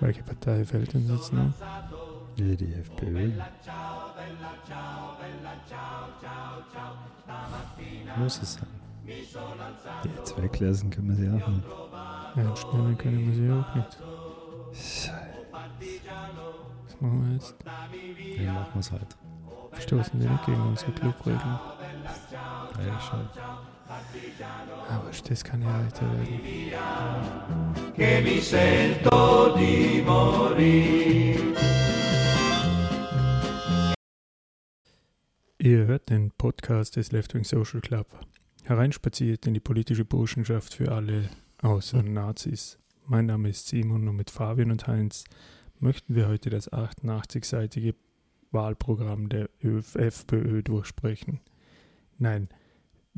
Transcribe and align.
Welche 0.00 0.22
Partei 0.22 0.64
fällt 0.64 0.94
uns 0.94 1.10
jetzt 1.10 1.32
noch? 1.32 1.52
Ja, 2.36 2.54
die 2.54 2.74
FPÖ. 2.74 3.32
Muss 8.16 8.42
es 8.42 8.54
sein. 8.54 8.66
Die 9.06 10.08
jetzt 10.16 10.40
weglassen 10.40 10.90
können 10.90 11.08
wir 11.08 11.16
sie 11.16 11.28
auch 11.30 11.48
nicht. 11.48 11.64
Ja, 12.36 12.56
stellen 12.56 12.98
können 12.98 13.26
wir 13.26 13.34
sie 13.34 13.50
auch 13.50 13.74
nicht. 13.74 13.98
Scheiße. 14.72 15.28
Was 16.84 17.00
machen 17.00 17.26
wir 17.26 17.34
jetzt? 17.34 17.56
Dann 17.64 18.54
machen 18.54 18.70
wir 18.74 18.80
es 18.80 18.92
halt. 18.92 19.16
Verstoßen 19.72 20.20
die 20.20 20.28
nicht 20.28 20.46
gegen 20.46 20.62
unsere 20.62 20.92
Clubregeln? 20.92 21.58
Eigentlich 22.78 23.02
schon. 23.02 23.28
Aber 24.88 25.10
das 25.28 25.44
kann 25.44 25.62
ja 25.62 25.68
weiter 25.68 26.02
werden. 26.02 27.38
che 27.98 28.20
mi 28.22 28.40
sento 28.40 29.54
di 29.56 30.00
morire. 30.04 31.54
Ihr 35.58 35.86
hört 35.86 36.08
den 36.08 36.30
Podcast 36.30 36.94
des 36.94 37.10
Left 37.10 37.34
Wing 37.34 37.44
Social 37.44 37.80
Club. 37.80 38.06
Hereinspaziert 38.64 39.46
in 39.46 39.54
die 39.54 39.60
politische 39.60 40.04
Burschenschaft 40.04 40.74
für 40.74 40.92
alle 40.92 41.28
außer 41.62 42.02
Nazis. 42.02 42.78
Mein 43.06 43.26
Name 43.26 43.48
ist 43.48 43.66
Simon 43.66 44.06
und 44.06 44.14
mit 44.16 44.30
Fabian 44.30 44.70
und 44.70 44.86
Heinz 44.86 45.24
möchten 45.80 46.14
wir 46.14 46.28
heute 46.28 46.50
das 46.50 46.70
88-seitige 46.70 47.94
Wahlprogramm 48.52 49.28
der 49.28 49.48
FPÖ 49.60 50.62
durchsprechen. 50.62 51.40
Nein, 52.18 52.48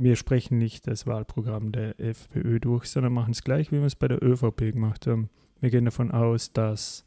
wir 0.00 0.16
sprechen 0.16 0.56
nicht 0.56 0.86
das 0.86 1.06
Wahlprogramm 1.06 1.72
der 1.72 2.00
FPÖ 2.00 2.58
durch, 2.58 2.86
sondern 2.86 3.12
machen 3.12 3.32
es 3.32 3.45
gleich, 3.45 3.70
wie 3.70 3.80
wir 3.80 3.86
es 3.86 3.96
bei 3.96 4.08
der 4.08 4.22
ÖVP 4.22 4.72
gemacht 4.72 5.06
haben. 5.06 5.28
Wir 5.60 5.68
gehen 5.68 5.84
davon 5.84 6.10
aus, 6.10 6.52
dass 6.52 7.04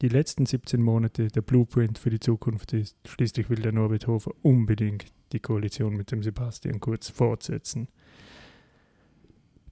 die 0.00 0.08
letzten 0.08 0.46
17 0.46 0.80
Monate 0.80 1.28
der 1.28 1.42
Blueprint 1.42 1.98
für 1.98 2.08
die 2.08 2.20
Zukunft 2.20 2.72
ist. 2.72 2.96
Schließlich 3.06 3.50
will 3.50 3.60
der 3.60 3.72
Norbert 3.72 4.06
Hofer 4.06 4.32
unbedingt 4.40 5.06
die 5.32 5.40
Koalition 5.40 5.96
mit 5.96 6.12
dem 6.12 6.22
Sebastian 6.22 6.80
Kurz 6.80 7.10
fortsetzen. 7.10 7.88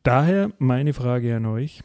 Daher 0.02 0.52
meine 0.58 0.92
Frage 0.92 1.34
an 1.36 1.46
euch. 1.46 1.82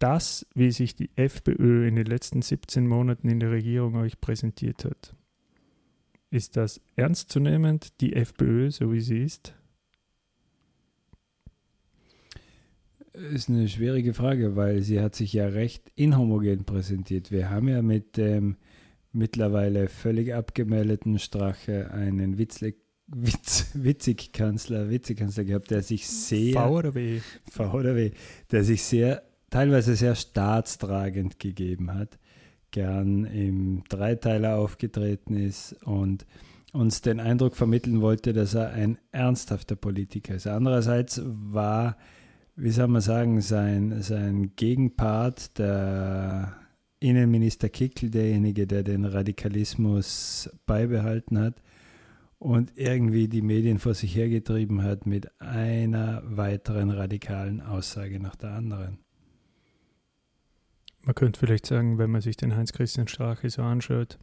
Das, 0.00 0.46
wie 0.54 0.72
sich 0.72 0.96
die 0.96 1.10
FPÖ 1.14 1.86
in 1.86 1.94
den 1.94 2.06
letzten 2.06 2.42
17 2.42 2.88
Monaten 2.88 3.28
in 3.28 3.38
der 3.38 3.52
Regierung 3.52 3.94
euch 3.96 4.20
präsentiert 4.20 4.84
hat, 4.84 5.14
ist 6.30 6.56
das 6.56 6.80
ernstzunehmend, 6.96 8.00
die 8.00 8.14
FPÖ, 8.14 8.70
so 8.70 8.92
wie 8.92 9.00
sie 9.00 9.22
ist? 9.22 9.54
Ist 13.12 13.48
eine 13.48 13.68
schwierige 13.68 14.14
Frage, 14.14 14.54
weil 14.54 14.82
sie 14.82 15.00
hat 15.00 15.16
sich 15.16 15.32
ja 15.32 15.48
recht 15.48 15.90
inhomogen 15.96 16.64
präsentiert. 16.64 17.32
Wir 17.32 17.50
haben 17.50 17.68
ja 17.68 17.82
mit 17.82 18.16
dem 18.16 18.56
mittlerweile 19.12 19.88
völlig 19.88 20.34
abgemeldeten 20.34 21.18
Strache 21.18 21.90
einen 21.90 22.38
Witzlig, 22.38 22.76
Witz, 23.08 23.70
witzig 23.72 24.32
Kanzler, 24.32 24.90
witzig 24.90 25.18
Kanzler 25.18 25.44
gehabt, 25.44 25.70
der 25.70 25.82
sich 25.82 26.06
sehr 26.06 26.52
V 26.52 26.76
oder 26.76 26.94
W? 26.94 27.20
V 27.50 27.72
oder 27.72 27.96
W, 27.96 28.10
der 28.50 28.64
sich 28.64 28.82
sehr, 28.82 29.22
teilweise 29.48 29.96
sehr 29.96 30.14
staatstragend 30.14 31.38
gegeben 31.40 31.94
hat, 31.94 32.18
gern 32.70 33.24
im 33.24 33.84
Dreiteiler 33.88 34.56
aufgetreten 34.56 35.34
ist 35.34 35.74
und 35.84 36.26
uns 36.72 37.00
den 37.00 37.20
Eindruck 37.20 37.56
vermitteln 37.56 38.00
wollte, 38.00 38.32
dass 38.32 38.54
er 38.54 38.70
ein 38.70 38.98
ernsthafter 39.10 39.76
Politiker 39.76 40.34
ist. 40.34 40.46
Andererseits 40.46 41.22
war, 41.24 41.96
wie 42.56 42.70
soll 42.70 42.88
man 42.88 43.00
sagen, 43.00 43.40
sein, 43.40 44.02
sein 44.02 44.52
Gegenpart, 44.56 45.58
der 45.58 46.54
Innenminister 47.00 47.68
Kickl, 47.68 48.10
derjenige, 48.10 48.66
der 48.66 48.82
den 48.82 49.04
Radikalismus 49.04 50.50
beibehalten 50.66 51.38
hat 51.38 51.62
und 52.38 52.72
irgendwie 52.76 53.28
die 53.28 53.42
Medien 53.42 53.78
vor 53.78 53.94
sich 53.94 54.14
hergetrieben 54.14 54.82
hat 54.82 55.06
mit 55.06 55.40
einer 55.40 56.22
weiteren 56.24 56.90
radikalen 56.90 57.60
Aussage 57.60 58.20
nach 58.20 58.36
der 58.36 58.50
anderen. 58.50 58.98
Man 61.08 61.14
könnte 61.14 61.40
vielleicht 61.40 61.64
sagen, 61.64 61.96
wenn 61.96 62.10
man 62.10 62.20
sich 62.20 62.36
den 62.36 62.54
Heinz-Christian 62.54 63.08
Strache 63.08 63.48
so 63.48 63.62
anschaut, 63.62 64.18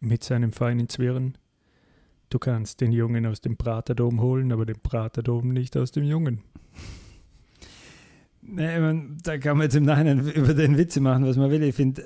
mit 0.00 0.22
seinem 0.22 0.52
feinen 0.52 0.86
Zwirn, 0.86 1.38
du 2.28 2.38
kannst 2.38 2.82
den 2.82 2.92
Jungen 2.92 3.24
aus 3.24 3.40
dem 3.40 3.56
Praterdom 3.56 4.20
holen, 4.20 4.52
aber 4.52 4.66
den 4.66 4.78
Praterdom 4.78 5.48
nicht 5.48 5.78
aus 5.78 5.92
dem 5.92 6.04
Jungen. 6.04 6.42
Nee, 8.42 8.80
mein, 8.80 9.16
da 9.22 9.38
kann 9.38 9.56
man 9.56 9.64
jetzt 9.64 9.76
im 9.76 9.84
Nachhinein 9.84 10.18
über 10.28 10.52
den 10.52 10.76
Witze 10.76 11.00
machen, 11.00 11.24
was 11.24 11.38
man 11.38 11.50
will. 11.50 11.62
Ich 11.62 11.74
finde, 11.74 12.04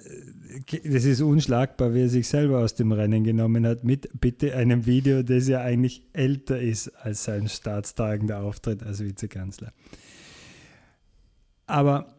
das 0.84 1.04
ist 1.04 1.20
unschlagbar, 1.20 1.92
wie 1.92 2.02
er 2.02 2.08
sich 2.08 2.28
selber 2.28 2.60
aus 2.60 2.76
dem 2.76 2.92
Rennen 2.92 3.24
genommen 3.24 3.66
hat, 3.66 3.82
mit 3.82 4.08
bitte 4.20 4.54
einem 4.54 4.86
Video, 4.86 5.24
das 5.24 5.48
ja 5.48 5.60
eigentlich 5.60 6.06
älter 6.12 6.60
ist 6.60 6.86
als 7.04 7.24
sein 7.24 7.48
staatstragender 7.48 8.42
Auftritt 8.42 8.84
als 8.84 9.02
Vizekanzler. 9.02 9.72
Aber 11.66 12.13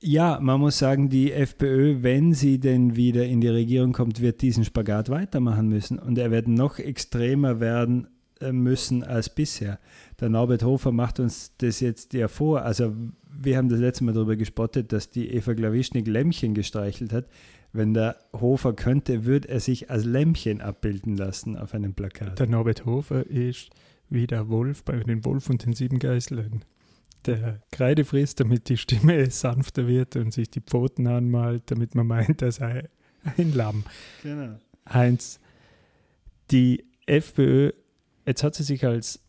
ja, 0.00 0.38
man 0.40 0.60
muss 0.60 0.78
sagen, 0.78 1.08
die 1.08 1.32
FPÖ, 1.32 2.02
wenn 2.02 2.34
sie 2.34 2.58
denn 2.58 2.96
wieder 2.96 3.24
in 3.24 3.40
die 3.40 3.48
Regierung 3.48 3.92
kommt, 3.92 4.20
wird 4.20 4.42
diesen 4.42 4.64
Spagat 4.64 5.08
weitermachen 5.08 5.68
müssen. 5.68 5.98
Und 5.98 6.18
er 6.18 6.30
wird 6.30 6.48
noch 6.48 6.78
extremer 6.78 7.60
werden 7.60 8.08
äh, 8.40 8.52
müssen 8.52 9.02
als 9.02 9.34
bisher. 9.34 9.78
Der 10.20 10.28
Norbert 10.28 10.62
Hofer 10.62 10.92
macht 10.92 11.18
uns 11.18 11.52
das 11.58 11.80
jetzt 11.80 12.12
ja 12.12 12.28
vor. 12.28 12.62
Also 12.62 12.94
wir 13.38 13.56
haben 13.56 13.68
das 13.68 13.80
letzte 13.80 14.04
Mal 14.04 14.12
darüber 14.12 14.36
gespottet, 14.36 14.92
dass 14.92 15.10
die 15.10 15.30
Eva 15.30 15.54
Glawischnik 15.54 16.06
Lämmchen 16.06 16.54
gestreichelt 16.54 17.12
hat. 17.12 17.26
Wenn 17.72 17.94
der 17.94 18.16
Hofer 18.32 18.74
könnte, 18.74 19.24
würde 19.24 19.48
er 19.48 19.60
sich 19.60 19.90
als 19.90 20.04
Lämmchen 20.04 20.60
abbilden 20.60 21.16
lassen 21.16 21.56
auf 21.56 21.74
einem 21.74 21.94
Plakat. 21.94 22.38
Der 22.38 22.46
Norbert 22.46 22.84
Hofer 22.84 23.26
ist 23.26 23.70
wie 24.08 24.26
der 24.26 24.48
Wolf 24.48 24.84
bei 24.84 24.96
den 24.98 25.24
Wolf 25.24 25.50
und 25.50 25.64
den 25.64 25.72
sieben 25.72 25.98
Geißlein. 25.98 26.64
Der 27.26 27.60
Kreide 27.72 28.04
frisst, 28.04 28.40
damit 28.40 28.68
die 28.68 28.76
Stimme 28.76 29.30
sanfter 29.30 29.86
wird 29.86 30.16
und 30.16 30.32
sich 30.32 30.50
die 30.50 30.60
Pfoten 30.60 31.06
anmalt, 31.06 31.64
damit 31.70 31.94
man 31.94 32.06
meint, 32.06 32.42
er 32.42 32.52
sei 32.52 32.88
ein 33.36 33.52
Lamm. 33.52 33.84
Genau. 34.22 34.58
Heinz, 34.88 35.40
die 36.50 36.84
FPÖ, 37.06 37.72
jetzt 38.24 38.44
hat 38.44 38.54
sie 38.54 38.62
sich 38.62 38.86
als 38.86 39.20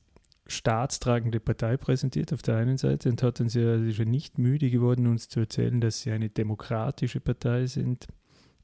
staatstragende 0.45 1.39
Partei 1.39 1.77
präsentiert 1.77 2.31
auf 2.31 2.41
der 2.41 2.57
einen 2.57 2.77
Seite 2.77 3.09
und 3.09 3.21
hat 3.21 3.41
uns 3.41 3.53
ja, 3.53 3.79
sie 3.79 3.89
ist 3.89 3.97
ja 3.97 4.05
nicht 4.05 4.37
müde 4.37 4.69
geworden, 4.69 5.07
uns 5.07 5.27
zu 5.27 5.41
erzählen, 5.41 5.81
dass 5.81 6.01
sie 6.01 6.11
eine 6.11 6.29
demokratische 6.29 7.19
Partei 7.19 7.65
sind, 7.65 8.07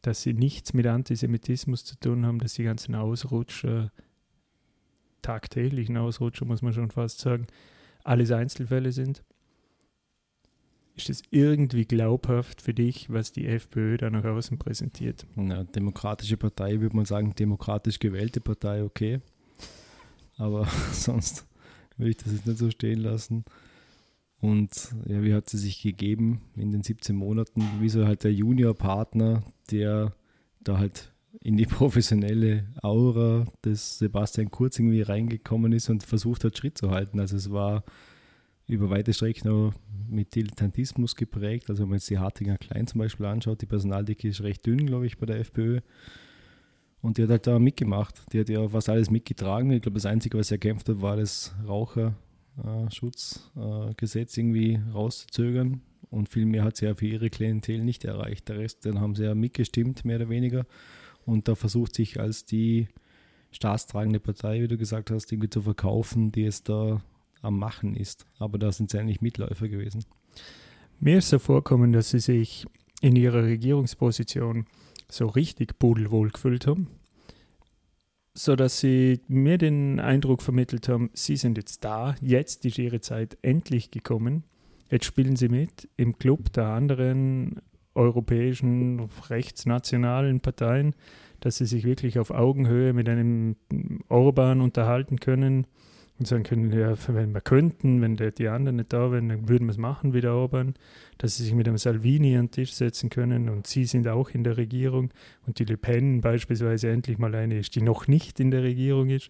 dass 0.01 0.21
sie 0.21 0.33
nichts 0.33 0.73
mit 0.73 0.85
Antisemitismus 0.87 1.83
zu 1.85 1.99
tun 1.99 2.25
haben, 2.25 2.39
dass 2.39 2.53
die 2.53 2.63
ganzen 2.63 2.95
Ausrutscher, 2.95 3.91
tagtäglichen 5.21 5.97
Ausrutscher, 5.97 6.45
muss 6.45 6.61
man 6.61 6.73
schon 6.73 6.91
fast 6.91 7.19
sagen, 7.19 7.47
alles 8.03 8.31
Einzelfälle 8.31 8.91
sind. 8.91 9.23
Ist 10.95 11.09
es 11.09 11.23
irgendwie 11.31 11.85
glaubhaft 11.85 12.61
für 12.61 12.73
dich, 12.73 13.09
was 13.09 13.31
die 13.31 13.47
FPÖ 13.47 13.97
da 13.97 14.11
nach 14.11 14.25
außen 14.25 14.59
präsentiert? 14.59 15.25
Na, 15.35 15.63
demokratische 15.63 16.37
Partei, 16.37 16.81
würde 16.81 16.95
man 16.95 17.05
sagen, 17.05 17.33
demokratisch 17.33 17.97
gewählte 17.97 18.41
Partei, 18.41 18.83
okay. 18.83 19.19
Aber 20.37 20.67
sonst 20.91 21.47
würde 21.97 22.11
ich 22.11 22.17
das 22.17 22.33
jetzt 22.33 22.45
nicht 22.45 22.59
so 22.59 22.69
stehen 22.69 22.99
lassen. 22.99 23.43
Und 24.39 24.93
ja, 25.07 25.23
wie 25.23 25.33
hat 25.33 25.49
sie 25.49 25.57
sich 25.57 25.81
gegeben 25.81 26.41
in 26.55 26.71
den 26.71 26.83
17 26.83 27.15
Monaten? 27.15 27.63
Wie 27.79 27.89
so 27.89 28.05
halt 28.05 28.23
der 28.23 28.33
Juniorpartner, 28.33 29.41
der 29.71 30.13
da 30.59 30.77
halt 30.77 31.12
in 31.41 31.57
die 31.57 31.65
professionelle 31.65 32.67
Aura 32.81 33.45
des 33.65 33.99
Sebastian 33.99 34.51
Kurz 34.51 34.79
irgendwie 34.79 35.01
reingekommen 35.01 35.73
ist 35.73 35.89
und 35.89 36.03
versucht 36.03 36.43
hat, 36.43 36.57
Schritt 36.57 36.77
zu 36.77 36.91
halten. 36.91 37.19
Also 37.19 37.35
es 37.35 37.51
war 37.51 37.83
über 38.67 38.89
weite 38.89 39.13
Strecken 39.13 39.49
auch 39.49 39.73
mit 40.09 40.35
Dilettantismus 40.35 41.15
geprägt. 41.15 41.69
Also 41.69 41.83
wenn 41.83 41.89
man 41.89 41.97
jetzt 41.97 42.09
die 42.09 42.19
Hartinger 42.19 42.57
Klein 42.57 42.87
zum 42.87 42.99
Beispiel 42.99 43.25
anschaut, 43.25 43.61
die 43.61 43.65
Personaldicke 43.65 44.27
ist 44.27 44.41
recht 44.41 44.65
dünn, 44.65 44.85
glaube 44.85 45.05
ich, 45.05 45.17
bei 45.17 45.25
der 45.25 45.39
FPÖ. 45.39 45.79
Und 47.01 47.17
die 47.17 47.23
hat 47.23 47.29
halt 47.29 47.47
da 47.47 47.59
mitgemacht. 47.59 48.23
Die 48.31 48.39
hat 48.39 48.47
ja 48.47 48.65
fast 48.69 48.87
alles 48.87 49.09
mitgetragen. 49.09 49.69
Ich 49.71 49.81
glaube, 49.81 49.95
das 49.95 50.05
Einzige, 50.05 50.37
was 50.37 50.47
sie 50.47 50.55
erkämpft 50.55 50.87
hat, 50.87 51.01
war 51.01 51.17
das 51.17 51.53
Raucherschutzgesetz 51.67 54.37
irgendwie 54.37 54.79
rauszuzögern. 54.93 55.81
Und 56.09 56.29
viel 56.29 56.45
mehr 56.45 56.63
hat 56.63 56.77
sie 56.77 56.85
ja 56.85 56.95
für 56.95 57.07
ihre 57.07 57.29
Klientel 57.29 57.83
nicht 57.83 58.05
erreicht. 58.05 58.47
Der 58.47 58.59
Rest, 58.59 58.85
den 58.85 59.01
haben 59.01 59.15
sie 59.15 59.25
ja 59.25 59.35
mitgestimmt, 59.35 60.05
mehr 60.05 60.15
oder 60.17 60.29
weniger. 60.29 60.65
Und 61.25 61.47
da 61.47 61.55
versucht 61.55 61.95
sich 61.95 62.19
als 62.19 62.45
die 62.45 62.87
staatstragende 63.51 64.19
Partei, 64.19 64.61
wie 64.61 64.67
du 64.67 64.77
gesagt 64.77 65.11
hast, 65.11 65.31
irgendwie 65.31 65.49
zu 65.49 65.61
verkaufen, 65.61 66.31
die 66.31 66.45
es 66.45 66.63
da 66.63 67.01
am 67.41 67.59
Machen 67.59 67.95
ist. 67.95 68.25
Aber 68.39 68.57
da 68.57 68.71
sind 68.71 68.89
sie 68.89 68.99
eigentlich 68.99 69.21
Mitläufer 69.21 69.67
gewesen. 69.67 70.05
Mir 70.99 71.17
ist 71.19 71.29
so 71.29 71.39
vorkommen, 71.39 71.91
dass 71.91 72.11
sie 72.11 72.19
sich 72.19 72.65
in 73.01 73.15
ihrer 73.15 73.43
Regierungsposition 73.43 74.65
so 75.09 75.27
richtig 75.27 75.77
pudelwohl 75.77 76.29
gefühlt 76.29 76.65
haben, 76.65 76.87
sodass 78.33 78.79
sie 78.79 79.19
mir 79.27 79.57
den 79.57 79.99
Eindruck 79.99 80.41
vermittelt 80.41 80.87
haben, 80.87 81.09
sie 81.13 81.35
sind 81.35 81.57
jetzt 81.57 81.83
da, 81.83 82.15
jetzt 82.21 82.65
ist 82.65 82.77
ihre 82.79 83.01
Zeit 83.01 83.37
endlich 83.41 83.91
gekommen. 83.91 84.43
Jetzt 84.89 85.05
spielen 85.05 85.35
sie 85.35 85.49
mit 85.49 85.89
im 85.97 86.17
Club 86.17 86.53
der 86.53 86.67
anderen 86.67 87.61
europäischen 87.95 89.09
rechtsnationalen 89.29 90.39
Parteien, 90.39 90.95
dass 91.39 91.57
sie 91.57 91.65
sich 91.65 91.83
wirklich 91.83 92.19
auf 92.19 92.31
Augenhöhe 92.31 92.93
mit 92.93 93.09
einem 93.09 93.55
Orban 94.09 94.61
unterhalten 94.61 95.19
können 95.19 95.67
und 96.19 96.27
sagen 96.27 96.43
können, 96.43 96.71
ja, 96.71 96.93
wenn 97.07 97.33
wir 97.33 97.41
könnten, 97.41 98.01
wenn 98.01 98.15
der, 98.15 98.31
die 98.31 98.47
anderen 98.47 98.77
nicht 98.77 98.93
da 98.93 99.11
wären, 99.11 99.29
dann 99.29 99.49
würden 99.49 99.65
wir 99.65 99.71
es 99.71 99.77
machen 99.77 100.13
wie 100.13 100.21
der 100.21 100.33
Orban, 100.33 100.75
dass 101.17 101.37
sie 101.37 101.43
sich 101.43 101.53
mit 101.53 101.65
dem 101.65 101.77
Salvini 101.77 102.37
an 102.37 102.45
den 102.45 102.51
Tisch 102.51 102.73
setzen 102.73 103.09
können 103.09 103.49
und 103.49 103.65
sie 103.67 103.85
sind 103.85 104.07
auch 104.07 104.29
in 104.29 104.43
der 104.43 104.57
Regierung 104.57 105.09
und 105.47 105.59
die 105.59 105.65
Le 105.65 105.75
Pen 105.75 106.21
beispielsweise 106.21 106.89
endlich 106.89 107.17
mal 107.17 107.33
eine 107.33 107.57
ist, 107.57 107.75
die 107.75 107.81
noch 107.81 108.07
nicht 108.07 108.39
in 108.39 108.51
der 108.51 108.63
Regierung 108.63 109.09
ist. 109.09 109.29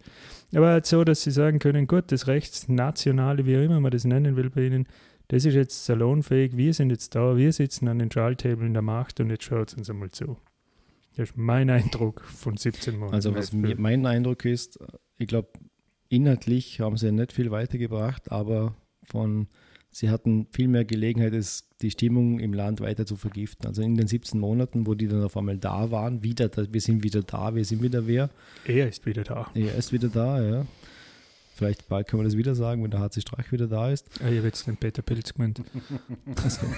Aber 0.54 0.70
halt 0.70 0.86
so, 0.86 1.04
dass 1.04 1.24
sie 1.24 1.32
sagen 1.32 1.60
können, 1.60 1.88
gut, 1.88 2.12
das 2.12 2.28
Rechtsnationale, 2.28 3.46
wie 3.46 3.58
auch 3.58 3.64
immer 3.64 3.80
man 3.80 3.92
das 3.92 4.04
nennen 4.04 4.36
will 4.36 4.50
bei 4.50 4.66
ihnen, 4.66 4.88
das 5.34 5.46
ist 5.46 5.56
jetzt 5.56 5.86
salonfähig, 5.86 6.56
wir 6.56 6.76
sind 6.76 6.92
jetzt 6.92 7.16
da, 7.16 7.36
wir 7.36 7.52
sitzen 7.52 7.88
an 7.88 7.98
den 7.98 8.12
Schalltabeln 8.12 8.74
der 8.74 8.84
Macht 8.84 9.20
und 9.20 9.32
jetzt 9.32 9.46
schaut 9.46 9.70
es 9.70 9.74
uns 9.74 9.90
einmal 9.90 10.12
zu. 10.12 10.38
Das 11.16 11.30
ist 11.30 11.38
mein 11.38 11.72
Eindruck 11.72 12.22
von 12.22 12.56
17 12.56 12.96
Monaten. 12.98 13.16
Also 13.16 13.34
was 13.34 13.52
mir, 13.52 13.76
mein 13.80 14.06
Eindruck 14.06 14.46
ist, 14.46 14.78
ich 15.18 15.26
glaube, 15.26 15.50
inhaltlich 16.08 16.82
haben 16.82 16.98
sie 16.98 17.12
nicht 17.12 17.34
viel 17.34 17.50
weitergebracht, 17.50 18.32
aber 18.32 18.76
von 19.06 19.48
sie 19.90 20.12
hatten 20.12 20.46
viel 20.52 20.68
mehr 20.68 20.86
Gelegenheit, 20.86 21.34
es, 21.34 21.68
die 21.82 21.90
Stimmung 21.90 22.40
im 22.40 22.54
Land 22.54 22.80
weiter 22.80 23.08
zu 23.08 23.16
vergiften. 23.16 23.66
Also 23.66 23.82
in 23.82 23.96
den 23.96 24.06
17 24.06 24.40
Monaten, 24.40 24.86
wo 24.86 24.94
die 24.94 25.08
dann 25.08 25.24
auf 25.24 25.36
einmal 25.36 25.58
da 25.58 25.90
waren, 25.90 26.22
wieder, 26.22 26.52
wir 26.72 26.82
sind 26.82 27.04
wieder 27.04 27.24
da, 27.24 27.56
wir 27.56 27.66
sind 27.66 27.82
wieder 27.82 28.06
wer. 28.06 28.30
Er 28.66 28.88
ist 28.88 29.04
wieder 29.08 29.24
da. 29.24 29.50
Er 29.56 29.74
ist 29.74 29.92
wieder 29.92 30.10
da, 30.10 30.44
ja. 30.44 30.66
Vielleicht 31.56 31.88
bald 31.88 32.08
kann 32.08 32.18
man 32.18 32.26
das 32.26 32.36
wieder 32.36 32.56
sagen, 32.56 32.84
wenn 32.84 32.90
der 32.90 33.00
HC 33.00 33.22
Streich 33.22 33.52
wieder 33.52 33.68
da 33.68 33.92
ist. 33.92 34.10
Ah, 34.22 34.30
ich 34.30 34.38
habe 34.38 34.48
jetzt 34.48 34.66
den 34.66 34.76
Peter 34.76 35.04
Pilz 35.04 35.34
gemeint. 35.34 35.62
Also. 36.44 36.66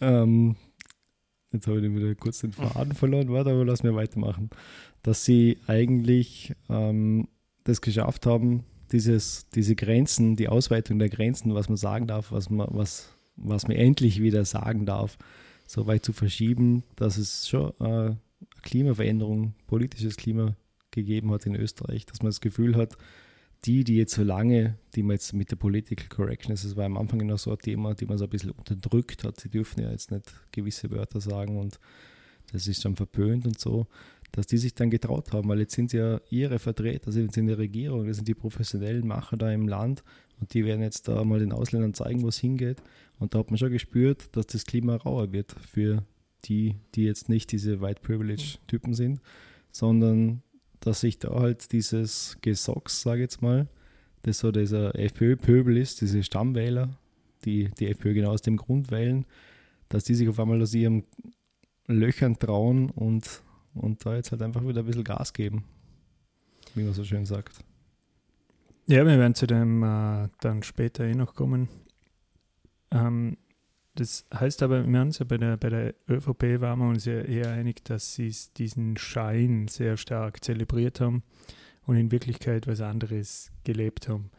ähm, 0.00 0.56
jetzt 1.50 1.66
habe 1.66 1.80
ich 1.80 1.94
wieder 1.94 2.14
kurz 2.14 2.40
den 2.40 2.52
Faden 2.52 2.94
verloren, 2.94 3.32
warte, 3.32 3.50
aber 3.50 3.64
lass 3.64 3.82
mir 3.82 3.94
weitermachen. 3.94 4.50
Dass 5.02 5.24
sie 5.24 5.56
eigentlich 5.66 6.54
ähm, 6.68 7.28
das 7.64 7.80
geschafft 7.80 8.26
haben, 8.26 8.64
dieses, 8.92 9.48
diese 9.48 9.76
Grenzen, 9.76 10.36
die 10.36 10.48
Ausweitung 10.48 10.98
der 10.98 11.08
Grenzen, 11.08 11.54
was 11.54 11.70
man 11.70 11.76
sagen 11.76 12.06
darf, 12.06 12.32
was 12.32 12.50
man, 12.50 12.68
was, 12.70 13.14
was 13.36 13.66
man 13.66 13.78
endlich 13.78 14.20
wieder 14.20 14.44
sagen 14.44 14.84
darf, 14.84 15.16
so 15.66 15.86
weit 15.86 16.04
zu 16.04 16.12
verschieben, 16.12 16.82
dass 16.96 17.16
es 17.16 17.48
schon 17.48 17.72
äh, 17.80 18.14
Klimaveränderung, 18.62 19.54
politisches 19.66 20.16
Klima 20.16 20.54
gegeben 20.98 21.30
hat 21.30 21.46
in 21.46 21.54
Österreich, 21.54 22.06
dass 22.06 22.22
man 22.22 22.30
das 22.30 22.40
Gefühl 22.40 22.76
hat, 22.76 22.96
die, 23.64 23.82
die 23.84 23.96
jetzt 23.96 24.14
so 24.14 24.22
lange, 24.22 24.78
die 24.94 25.02
man 25.02 25.14
jetzt 25.14 25.32
mit 25.32 25.50
der 25.50 25.56
Political 25.56 26.06
Correctness, 26.08 26.62
das 26.62 26.76
war 26.76 26.84
am 26.84 26.96
Anfang 26.96 27.26
noch 27.26 27.38
so 27.38 27.50
ein 27.50 27.58
Thema, 27.58 27.94
die 27.94 28.06
man 28.06 28.18
so 28.18 28.24
ein 28.24 28.30
bisschen 28.30 28.52
unterdrückt 28.52 29.24
hat, 29.24 29.40
sie 29.40 29.48
dürfen 29.48 29.82
ja 29.82 29.90
jetzt 29.90 30.12
nicht 30.12 30.32
gewisse 30.52 30.90
Wörter 30.90 31.20
sagen 31.20 31.58
und 31.58 31.80
das 32.52 32.66
ist 32.66 32.84
dann 32.84 32.96
verpönt 32.96 33.46
und 33.46 33.58
so, 33.58 33.86
dass 34.32 34.46
die 34.46 34.58
sich 34.58 34.74
dann 34.74 34.90
getraut 34.90 35.32
haben, 35.32 35.48
weil 35.48 35.60
jetzt 35.60 35.74
sind 35.74 35.92
ja 35.92 36.20
ihre 36.30 36.58
Vertreter, 36.58 37.10
sind 37.10 37.26
jetzt 37.26 37.36
in 37.36 37.46
der 37.46 37.58
Regierung, 37.58 38.06
das 38.06 38.16
sind 38.16 38.28
die 38.28 38.34
professionellen 38.34 39.06
Macher 39.06 39.36
da 39.36 39.50
im 39.50 39.66
Land 39.66 40.04
und 40.40 40.54
die 40.54 40.64
werden 40.64 40.82
jetzt 40.82 41.08
da 41.08 41.24
mal 41.24 41.40
den 41.40 41.52
Ausländern 41.52 41.94
zeigen, 41.94 42.22
wo 42.22 42.28
es 42.28 42.38
hingeht. 42.38 42.82
Und 43.18 43.34
da 43.34 43.40
hat 43.40 43.50
man 43.50 43.58
schon 43.58 43.72
gespürt, 43.72 44.36
dass 44.36 44.46
das 44.46 44.64
Klima 44.64 44.96
rauer 44.96 45.32
wird 45.32 45.52
für 45.52 46.04
die, 46.44 46.76
die 46.94 47.04
jetzt 47.04 47.28
nicht 47.28 47.50
diese 47.50 47.80
White 47.80 48.00
Privilege-Typen 48.02 48.94
sind, 48.94 49.20
sondern 49.72 50.42
dass 50.80 51.00
sich 51.00 51.18
da 51.18 51.30
halt 51.30 51.72
dieses 51.72 52.38
Gesocks, 52.40 53.02
sage 53.02 53.18
ich 53.18 53.24
jetzt 53.24 53.42
mal, 53.42 53.68
das 54.22 54.38
so 54.38 54.52
dieser 54.52 54.94
FPÖ-Pöbel 54.94 55.76
ist, 55.76 56.00
diese 56.00 56.22
Stammwähler, 56.22 56.90
die 57.44 57.70
die 57.78 57.88
FPÖ 57.88 58.14
genau 58.14 58.30
aus 58.30 58.42
dem 58.42 58.56
Grund 58.56 58.90
wählen, 58.90 59.24
dass 59.88 60.04
die 60.04 60.14
sich 60.14 60.28
auf 60.28 60.38
einmal 60.38 60.60
aus 60.60 60.74
ihren 60.74 61.04
Löchern 61.86 62.38
trauen 62.38 62.90
und, 62.90 63.42
und 63.74 64.04
da 64.04 64.16
jetzt 64.16 64.32
halt 64.32 64.42
einfach 64.42 64.66
wieder 64.66 64.80
ein 64.80 64.86
bisschen 64.86 65.04
Gas 65.04 65.32
geben, 65.32 65.64
wie 66.74 66.82
man 66.82 66.94
so 66.94 67.04
schön 67.04 67.24
sagt. 67.24 67.64
Ja, 68.86 69.04
wir 69.06 69.18
werden 69.18 69.34
zu 69.34 69.46
dem 69.46 69.82
äh, 69.82 70.28
dann 70.40 70.62
später 70.62 71.04
eh 71.04 71.14
noch 71.14 71.34
kommen. 71.34 71.68
Ähm, 72.90 73.36
das 73.98 74.26
heißt 74.32 74.62
aber, 74.62 74.86
wir 74.86 74.98
haben 75.00 75.08
uns 75.08 75.18
ja 75.18 75.24
bei 75.24 75.38
der, 75.38 75.56
bei 75.56 75.70
der 75.70 75.94
ÖVP 76.08 76.60
waren 76.60 76.78
wir 76.78 76.88
uns 76.88 77.04
ja 77.04 77.20
eher 77.20 77.50
einig, 77.50 77.84
dass 77.84 78.14
sie 78.14 78.32
diesen 78.56 78.96
Schein 78.96 79.66
sehr 79.66 79.96
stark 79.96 80.44
zelebriert 80.44 81.00
haben 81.00 81.24
und 81.84 81.96
in 81.96 82.12
Wirklichkeit 82.12 82.68
was 82.68 82.80
anderes 82.80 83.50
gelebt 83.64 84.08
haben. 84.08 84.30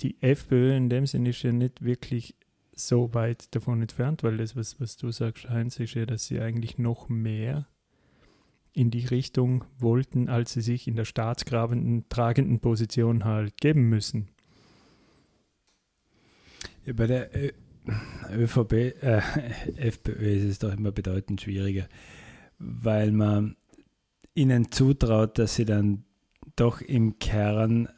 Die 0.00 0.16
FPÖ 0.22 0.74
in 0.74 0.88
dem 0.88 1.06
Sinne 1.06 1.28
ist 1.28 1.42
ja 1.42 1.52
nicht 1.52 1.84
wirklich 1.84 2.36
so 2.74 3.12
weit 3.12 3.54
davon 3.54 3.82
entfernt, 3.82 4.22
weil 4.22 4.38
das, 4.38 4.56
was, 4.56 4.80
was 4.80 4.96
du 4.96 5.10
sagst, 5.10 5.50
Heinz, 5.50 5.78
ist 5.78 5.92
ja, 5.92 6.06
dass 6.06 6.26
sie 6.26 6.40
eigentlich 6.40 6.78
noch 6.78 7.10
mehr 7.10 7.66
in 8.72 8.90
die 8.90 9.04
Richtung 9.04 9.64
wollten, 9.78 10.30
als 10.30 10.54
sie 10.54 10.62
sich 10.62 10.88
in 10.88 10.96
der 10.96 11.04
staatsgrabenden, 11.04 12.08
tragenden 12.08 12.60
Position 12.60 13.26
halt 13.26 13.60
geben 13.60 13.90
müssen. 13.90 14.28
Ja, 16.86 16.94
bei 16.94 17.06
der 17.06 17.34
ÖVP, 18.32 18.72
äh, 18.72 19.20
FPÖ 19.76 20.36
ist 20.36 20.44
es 20.44 20.58
doch 20.58 20.76
immer 20.76 20.92
bedeutend 20.92 21.40
schwieriger, 21.40 21.88
weil 22.58 23.12
man 23.12 23.56
ihnen 24.34 24.70
zutraut, 24.70 25.38
dass 25.38 25.54
sie 25.54 25.64
dann 25.64 26.04
doch 26.56 26.80
im 26.80 27.18
Kern 27.18 27.88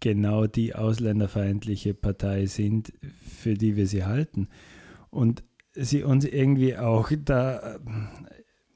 genau 0.00 0.46
die 0.46 0.74
ausländerfeindliche 0.74 1.94
Partei 1.94 2.46
sind, 2.46 2.92
für 3.28 3.54
die 3.54 3.76
wir 3.76 3.86
sie 3.86 4.04
halten. 4.04 4.48
Und 5.10 5.42
sie 5.74 6.02
uns 6.02 6.24
irgendwie 6.24 6.76
auch 6.76 7.10
da 7.24 7.78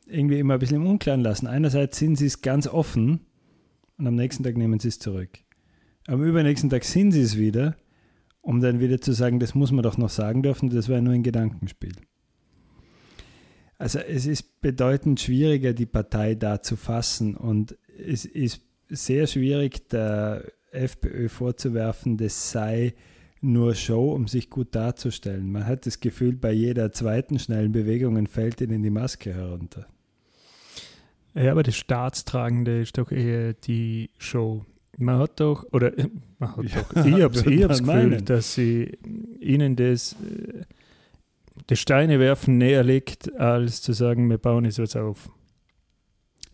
irgendwie 0.06 0.38
immer 0.38 0.54
ein 0.54 0.60
bisschen 0.60 0.76
im 0.76 0.86
Unklaren 0.86 1.20
lassen. 1.20 1.46
Einerseits 1.46 1.98
sind 1.98 2.16
sie 2.16 2.26
es 2.26 2.42
ganz 2.42 2.66
offen 2.66 3.20
und 3.98 4.06
am 4.06 4.14
nächsten 4.14 4.42
Tag 4.42 4.56
nehmen 4.56 4.80
sie 4.80 4.88
es 4.88 4.98
zurück. 4.98 5.30
Am 6.06 6.22
übernächsten 6.22 6.70
Tag 6.70 6.84
sind 6.84 7.12
sie 7.12 7.22
es 7.22 7.36
wieder 7.36 7.76
um 8.42 8.60
dann 8.60 8.80
wieder 8.80 9.00
zu 9.00 9.12
sagen, 9.12 9.40
das 9.40 9.54
muss 9.54 9.72
man 9.72 9.82
doch 9.82 9.96
noch 9.96 10.10
sagen 10.10 10.42
dürfen, 10.42 10.68
das 10.68 10.88
war 10.88 11.00
nur 11.00 11.14
ein 11.14 11.22
Gedankenspiel. 11.22 11.94
Also 13.78 13.98
es 13.98 14.26
ist 14.26 14.60
bedeutend 14.60 15.20
schwieriger, 15.20 15.72
die 15.72 15.86
Partei 15.86 16.34
da 16.34 16.62
zu 16.62 16.76
fassen 16.76 17.36
und 17.36 17.76
es 17.98 18.24
ist 18.24 18.60
sehr 18.88 19.26
schwierig, 19.26 19.88
der 19.88 20.44
FPÖ 20.70 21.28
vorzuwerfen, 21.28 22.16
das 22.16 22.50
sei 22.50 22.94
nur 23.40 23.74
Show, 23.74 24.12
um 24.12 24.28
sich 24.28 24.50
gut 24.50 24.74
darzustellen. 24.74 25.50
Man 25.50 25.66
hat 25.66 25.86
das 25.86 26.00
Gefühl, 26.00 26.36
bei 26.36 26.52
jeder 26.52 26.92
zweiten 26.92 27.38
schnellen 27.38 27.72
Bewegung 27.72 28.26
fällt 28.26 28.60
ihnen 28.60 28.82
die 28.82 28.90
Maske 28.90 29.34
herunter. 29.34 29.86
Ja, 31.34 31.50
aber 31.50 31.62
das 31.62 31.76
Staatstragende 31.76 32.82
ist 32.82 32.98
doch 32.98 33.10
eher 33.10 33.54
die 33.54 34.10
Show. 34.18 34.64
Man 34.98 35.18
hat 35.18 35.40
doch, 35.40 35.64
oder 35.72 35.96
äh, 35.98 36.08
man 36.38 36.56
hat 36.56 36.64
ja, 36.64 36.82
doch, 36.82 37.04
ich 37.04 37.12
habe 37.12 37.30
das 37.30 37.44
Gefühl, 37.44 37.86
meinen. 37.86 38.24
dass 38.24 38.54
sie 38.54 38.98
ihnen 39.40 39.76
das, 39.76 40.14
äh, 40.14 40.62
das 41.66 41.78
Steine 41.78 42.18
werfen 42.20 42.58
näher 42.58 42.84
liegt, 42.84 43.34
als 43.36 43.80
zu 43.82 43.92
sagen, 43.92 44.28
wir 44.28 44.38
bauen 44.38 44.64
es 44.64 44.76
jetzt 44.76 44.96
auf. 44.96 45.30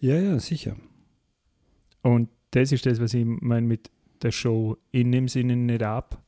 Ja, 0.00 0.14
ja, 0.14 0.38
sicher. 0.38 0.76
Und 2.02 2.28
das 2.52 2.72
ist 2.72 2.86
das, 2.86 3.00
was 3.00 3.14
ich 3.14 3.24
meine 3.24 3.66
mit 3.66 3.90
der 4.22 4.30
Show. 4.30 4.76
Ich 4.92 5.04
nehme 5.04 5.28
sie 5.28 5.40
ihnen 5.40 5.66
nicht 5.66 5.82
ab, 5.82 6.22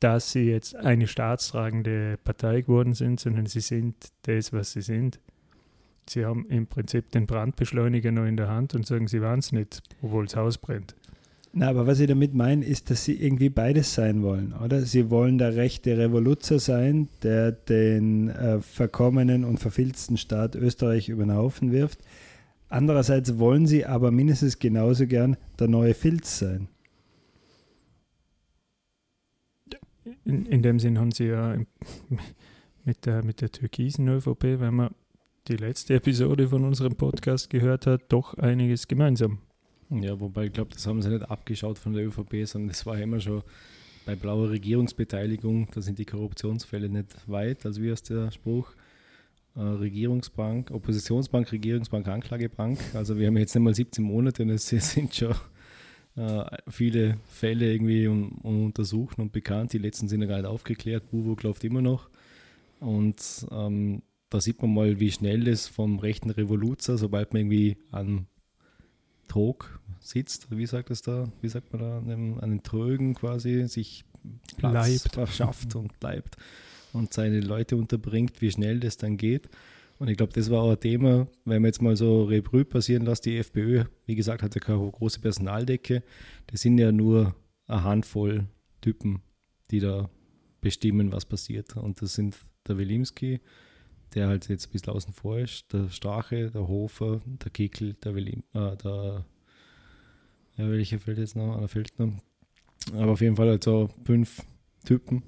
dass 0.00 0.32
sie 0.32 0.44
jetzt 0.44 0.74
eine 0.76 1.06
staatstragende 1.06 2.18
Partei 2.24 2.62
geworden 2.62 2.94
sind, 2.94 3.20
sondern 3.20 3.46
sie 3.46 3.60
sind 3.60 3.94
das, 4.22 4.52
was 4.52 4.72
sie 4.72 4.82
sind 4.82 5.20
sie 6.08 6.24
haben 6.24 6.46
im 6.48 6.66
Prinzip 6.66 7.10
den 7.10 7.26
Brandbeschleuniger 7.26 8.12
noch 8.12 8.26
in 8.26 8.36
der 8.36 8.48
Hand 8.48 8.74
und 8.74 8.86
sagen, 8.86 9.08
sie 9.08 9.22
waren 9.22 9.38
es 9.38 9.52
nicht, 9.52 9.82
obwohl 10.02 10.26
das 10.26 10.36
Haus 10.36 10.58
brennt. 10.58 10.94
Na, 11.56 11.68
aber 11.68 11.86
was 11.86 12.00
ich 12.00 12.08
damit 12.08 12.34
meine, 12.34 12.64
ist, 12.64 12.90
dass 12.90 13.04
sie 13.04 13.14
irgendwie 13.14 13.48
beides 13.48 13.94
sein 13.94 14.24
wollen, 14.24 14.52
oder? 14.54 14.82
Sie 14.82 15.08
wollen 15.08 15.38
der 15.38 15.54
rechte 15.54 15.96
Revoluzer 15.96 16.58
sein, 16.58 17.08
der 17.22 17.52
den 17.52 18.28
äh, 18.30 18.60
verkommenen 18.60 19.44
und 19.44 19.60
verfilzten 19.60 20.16
Staat 20.16 20.56
Österreich 20.56 21.08
über 21.08 21.24
den 21.24 21.34
Haufen 21.34 21.70
wirft. 21.70 22.00
Andererseits 22.68 23.38
wollen 23.38 23.66
sie 23.66 23.86
aber 23.86 24.10
mindestens 24.10 24.58
genauso 24.58 25.06
gern 25.06 25.36
der 25.60 25.68
neue 25.68 25.94
Filz 25.94 26.40
sein. 26.40 26.66
In, 30.24 30.46
in 30.46 30.62
dem 30.62 30.80
Sinn 30.80 30.98
haben 30.98 31.12
sie 31.12 31.26
ja 31.26 31.56
mit 32.84 33.06
der, 33.06 33.24
mit 33.24 33.40
der 33.40 33.52
türkisen 33.52 34.08
ÖVP, 34.08 34.58
wenn 34.58 34.74
man 34.74 34.94
die 35.48 35.56
letzte 35.56 35.94
Episode 35.94 36.48
von 36.48 36.64
unserem 36.64 36.96
Podcast 36.96 37.50
gehört 37.50 37.86
hat, 37.86 38.02
doch 38.08 38.34
einiges 38.34 38.88
gemeinsam. 38.88 39.38
Ja, 39.90 40.18
wobei 40.18 40.46
ich 40.46 40.52
glaube, 40.52 40.72
das 40.72 40.86
haben 40.86 41.02
sie 41.02 41.10
nicht 41.10 41.30
abgeschaut 41.30 41.78
von 41.78 41.92
der 41.92 42.06
ÖVP, 42.06 42.46
sondern 42.46 42.68
das 42.68 42.86
war 42.86 42.98
immer 42.98 43.20
schon 43.20 43.42
bei 44.06 44.16
blauer 44.16 44.50
Regierungsbeteiligung, 44.50 45.68
da 45.74 45.80
sind 45.80 45.98
die 45.98 46.04
Korruptionsfälle 46.04 46.88
nicht 46.88 47.28
weit. 47.28 47.64
Also 47.66 47.82
wie 47.82 47.90
heißt 47.90 48.10
der 48.10 48.30
Spruch? 48.30 48.72
Äh, 49.56 49.60
Regierungsbank, 49.60 50.70
Oppositionsbank, 50.70 51.52
Regierungsbank, 51.52 52.08
Anklagebank. 52.08 52.78
Also 52.94 53.18
wir 53.18 53.26
haben 53.26 53.36
jetzt 53.36 53.54
nicht 53.54 53.62
mal 53.62 53.74
17 53.74 54.02
Monate 54.02 54.42
und 54.42 54.50
es 54.50 54.68
sind 54.68 55.14
schon 55.14 55.34
äh, 56.16 56.44
viele 56.68 57.18
Fälle 57.28 57.72
irgendwie 57.72 58.06
untersuchen 58.08 59.20
und 59.20 59.32
bekannt. 59.32 59.72
Die 59.74 59.78
letzten 59.78 60.08
sind 60.08 60.22
ja 60.22 60.26
gerade 60.26 60.48
aufgeklärt. 60.48 61.10
Buwok 61.10 61.42
läuft 61.42 61.64
immer 61.64 61.82
noch. 61.82 62.08
Und 62.80 63.46
ähm, 63.50 64.02
da 64.34 64.40
sieht 64.40 64.60
man 64.60 64.74
mal, 64.74 64.98
wie 64.98 65.12
schnell 65.12 65.46
es 65.46 65.68
vom 65.68 66.00
rechten 66.00 66.28
Revoluzer, 66.28 66.98
sobald 66.98 67.32
man 67.32 67.42
irgendwie 67.42 67.76
an 67.92 68.26
Trog 69.28 69.78
sitzt, 70.00 70.48
wie 70.50 70.66
sagt 70.66 70.90
das 70.90 71.02
da, 71.02 71.30
wie 71.40 71.48
sagt 71.48 71.72
man 71.72 71.82
da, 71.82 71.98
an, 71.98 72.08
dem, 72.08 72.40
an 72.40 72.50
den 72.50 72.62
Trögen 72.64 73.14
quasi, 73.14 73.68
sich 73.68 74.04
Platz 74.56 74.72
Bleibt. 74.72 75.14
verschafft 75.14 75.76
und 75.76 76.00
bleibt 76.00 76.36
und 76.92 77.12
seine 77.12 77.38
Leute 77.38 77.76
unterbringt, 77.76 78.40
wie 78.40 78.50
schnell 78.50 78.80
das 78.80 78.96
dann 78.96 79.18
geht. 79.18 79.48
Und 80.00 80.08
ich 80.08 80.16
glaube, 80.16 80.32
das 80.32 80.50
war 80.50 80.62
auch 80.62 80.72
ein 80.72 80.80
Thema, 80.80 81.28
wenn 81.44 81.62
man 81.62 81.68
jetzt 81.68 81.80
mal 81.80 81.96
so 81.96 82.24
Rebrü 82.24 82.64
passieren 82.64 83.04
lässt, 83.04 83.26
die 83.26 83.38
FPÖ, 83.38 83.84
wie 84.06 84.16
gesagt, 84.16 84.42
hat 84.42 84.56
ja 84.56 84.60
keine 84.60 84.90
große 84.90 85.20
Personaldecke. 85.20 86.02
Das 86.48 86.60
sind 86.60 86.78
ja 86.78 86.90
nur 86.90 87.36
eine 87.68 87.84
Handvoll 87.84 88.48
Typen, 88.80 89.22
die 89.70 89.78
da 89.78 90.10
bestimmen, 90.60 91.12
was 91.12 91.24
passiert. 91.24 91.76
Und 91.76 92.02
das 92.02 92.14
sind 92.14 92.36
der 92.66 92.78
Wilimski, 92.78 93.40
der 94.14 94.28
halt 94.28 94.48
jetzt 94.48 94.68
ein 94.68 94.72
bisschen 94.72 94.92
außen 94.92 95.12
vor 95.12 95.38
ist, 95.38 95.72
der 95.72 95.88
Strache, 95.90 96.50
der 96.50 96.68
Hofer, 96.68 97.20
der 97.26 97.50
Kickel, 97.50 97.94
der 97.94 98.14
Wilim, 98.14 98.44
äh, 98.52 98.76
der, 98.76 99.24
ja, 100.56 100.70
welcher 100.70 100.98
fällt 100.98 101.18
jetzt 101.18 101.36
noch? 101.36 101.56
Einer 101.56 101.68
fällt 101.68 101.98
noch. 101.98 102.12
Aber 102.92 103.12
auf 103.12 103.20
jeden 103.20 103.36
Fall 103.36 103.48
halt 103.48 103.64
so 103.64 103.90
fünf 104.04 104.42
Typen, 104.84 105.22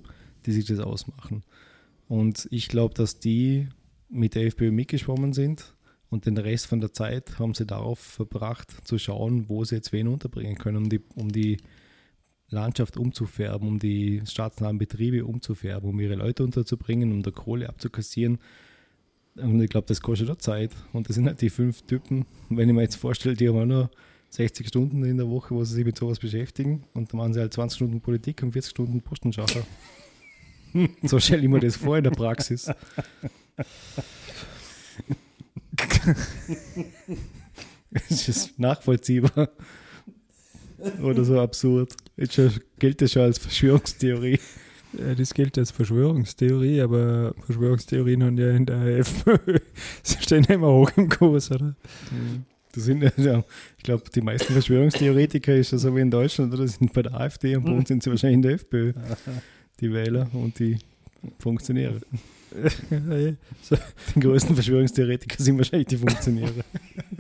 die 0.45 0.53
sich 0.53 0.67
das 0.67 0.79
ausmachen. 0.79 1.43
Und 2.09 2.47
ich 2.51 2.69
glaube, 2.69 2.95
dass 2.95 3.19
die 3.19 3.69
mit 4.09 4.35
der 4.35 4.47
FPÖ 4.47 4.71
mitgeschwommen 4.71 5.33
sind 5.33 5.75
und 6.09 6.27
den 6.27 6.39
Rest 6.39 6.67
von 6.67 6.81
der 6.81 6.93
Zeit 6.93 7.39
haben 7.39 7.55
sie 7.55 7.67
darauf 7.67 7.99
verbracht, 7.99 8.87
zu 8.87 8.99
schauen, 8.99 9.49
wo 9.49 9.65
sie 9.65 9.77
jetzt 9.77 9.93
wen 9.93 10.07
unterbringen 10.07 10.57
können, 10.57 10.77
um 10.77 10.89
die, 10.89 11.01
um 11.17 11.33
die 11.33 11.57
Landschaft 12.49 12.97
umzufärben, 12.97 13.67
um 13.67 13.79
die 13.79 14.23
staatsnahen 14.25 14.79
Betriebe 14.79 15.25
umzufärben, 15.25 15.91
um 15.91 15.99
ihre 15.99 16.15
Leute 16.15 16.45
unterzubringen, 16.45 17.11
um 17.11 17.23
der 17.23 17.33
Kohle 17.33 17.69
abzukassieren. 17.69 18.39
Und 19.37 19.61
ich 19.61 19.71
glaube, 19.71 19.87
das 19.87 20.01
kostet 20.01 20.31
auch 20.31 20.39
Zeit. 20.39 20.71
Und 20.93 21.09
das 21.09 21.17
sind 21.17 21.27
halt 21.27 21.41
die 21.41 21.51
fünf 21.51 21.83
Typen. 21.83 22.25
Wenn 22.49 22.69
ich 22.69 22.75
mir 22.75 22.83
jetzt 22.83 22.97
vorstelle, 22.97 23.35
die 23.35 23.49
haben 23.49 23.59
auch 23.59 23.67
nur 23.67 23.91
60 24.31 24.69
Stunden 24.69 25.05
in 25.05 25.17
der 25.17 25.29
Woche, 25.29 25.55
wo 25.55 25.63
sie 25.65 25.75
sich 25.75 25.85
mit 25.85 25.99
sowas 25.99 26.19
beschäftigen. 26.19 26.85
Und 26.95 27.13
dann 27.13 27.19
machen 27.19 27.35
sie 27.35 27.41
halt 27.41 27.53
20 27.53 27.77
Stunden 27.77 28.01
Politik 28.01 28.43
und 28.43 28.53
40 28.53 28.71
Stunden 28.71 29.01
Postenschacher. 29.01 29.67
so 31.03 31.19
stelle 31.19 31.43
ich 31.43 31.49
mir 31.49 31.61
das 31.61 31.77
vor 31.77 31.99
in 31.99 32.05
der 32.05 32.11
Praxis. 32.11 32.71
Es 37.93 38.29
ist 38.29 38.59
nachvollziehbar. 38.59 39.51
Oder 41.03 41.25
so 41.25 41.41
absurd. 41.41 41.95
Jetzt 42.17 42.41
gilt 42.79 43.01
das 43.01 43.13
schon 43.13 43.23
als 43.23 43.39
Verschwörungstheorie. 43.39 44.39
Äh, 44.99 45.15
Das 45.15 45.33
gilt 45.35 45.57
als 45.59 45.71
Verschwörungstheorie, 45.71 46.81
aber 46.81 47.35
Verschwörungstheorien 47.45 48.23
haben 48.25 48.39
ja 48.39 48.51
in 48.51 48.67
der 48.67 48.99
FPÖ, 48.99 49.59
sie 50.03 50.17
stehen 50.21 50.45
ja 50.49 50.55
immer 50.55 50.69
hoch 50.73 50.91
im 50.97 51.09
Kurs, 51.09 51.51
oder? 51.51 51.75
Das 52.73 52.85
sind, 52.85 53.03
ja- 53.03 53.45
ich 53.79 53.83
glaube, 53.83 54.05
die 54.15 54.21
meisten 54.21 54.53
Verschwörungstheoretiker 54.53 55.55
ist 55.55 55.73
ja 55.73 55.79
so 55.79 55.95
wie 55.97 56.01
in 56.01 56.11
Deutschland, 56.11 56.53
oder? 56.53 56.67
Sind 56.69 56.93
bei 56.93 57.03
der 57.03 57.15
AfD 57.15 57.57
und 57.57 57.65
bei 57.65 57.73
uns 57.73 57.89
sind 57.89 58.03
sie 58.03 58.11
wahrscheinlich 58.11 58.35
in 58.37 58.43
der 58.43 58.53
FPÖ. 58.53 58.93
Die 59.81 59.93
Wähler 59.93 60.29
und 60.33 60.59
die 60.59 60.79
Funktionäre. 61.39 62.01
Die 64.15 64.21
größten 64.21 64.55
Verschwörungstheoretiker 64.55 65.43
sind 65.43 65.59
wahrscheinlich 65.59 65.89
die 65.89 65.97
Funktionäre. 65.99 66.65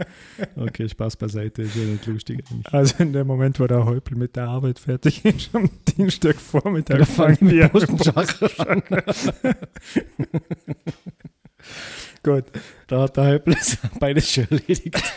Okay, 0.56 0.88
Spaß 0.88 1.16
beiseite, 1.16 1.62
ist 1.62 1.76
ja 1.76 1.84
nicht 1.84 2.06
lustig 2.06 2.44
eigentlich. 2.50 2.72
Also 2.72 3.02
in 3.02 3.12
dem 3.12 3.26
Moment, 3.26 3.60
wo 3.60 3.66
der 3.66 3.84
Häupl 3.84 4.14
mit 4.16 4.36
der 4.36 4.48
Arbeit 4.48 4.78
fertig 4.78 5.24
ist, 5.24 5.54
am 5.54 5.68
Dienstagvormittag 5.96 6.98
Da 6.98 7.04
fangen 7.04 7.48
die 7.48 7.62
an. 7.62 7.70
Gut. 12.22 12.44
Da 12.86 13.02
hat 13.02 13.16
der 13.16 13.24
Häupl 13.24 13.56
beides 14.00 14.30
schon 14.32 14.44
erledigt. 14.50 15.02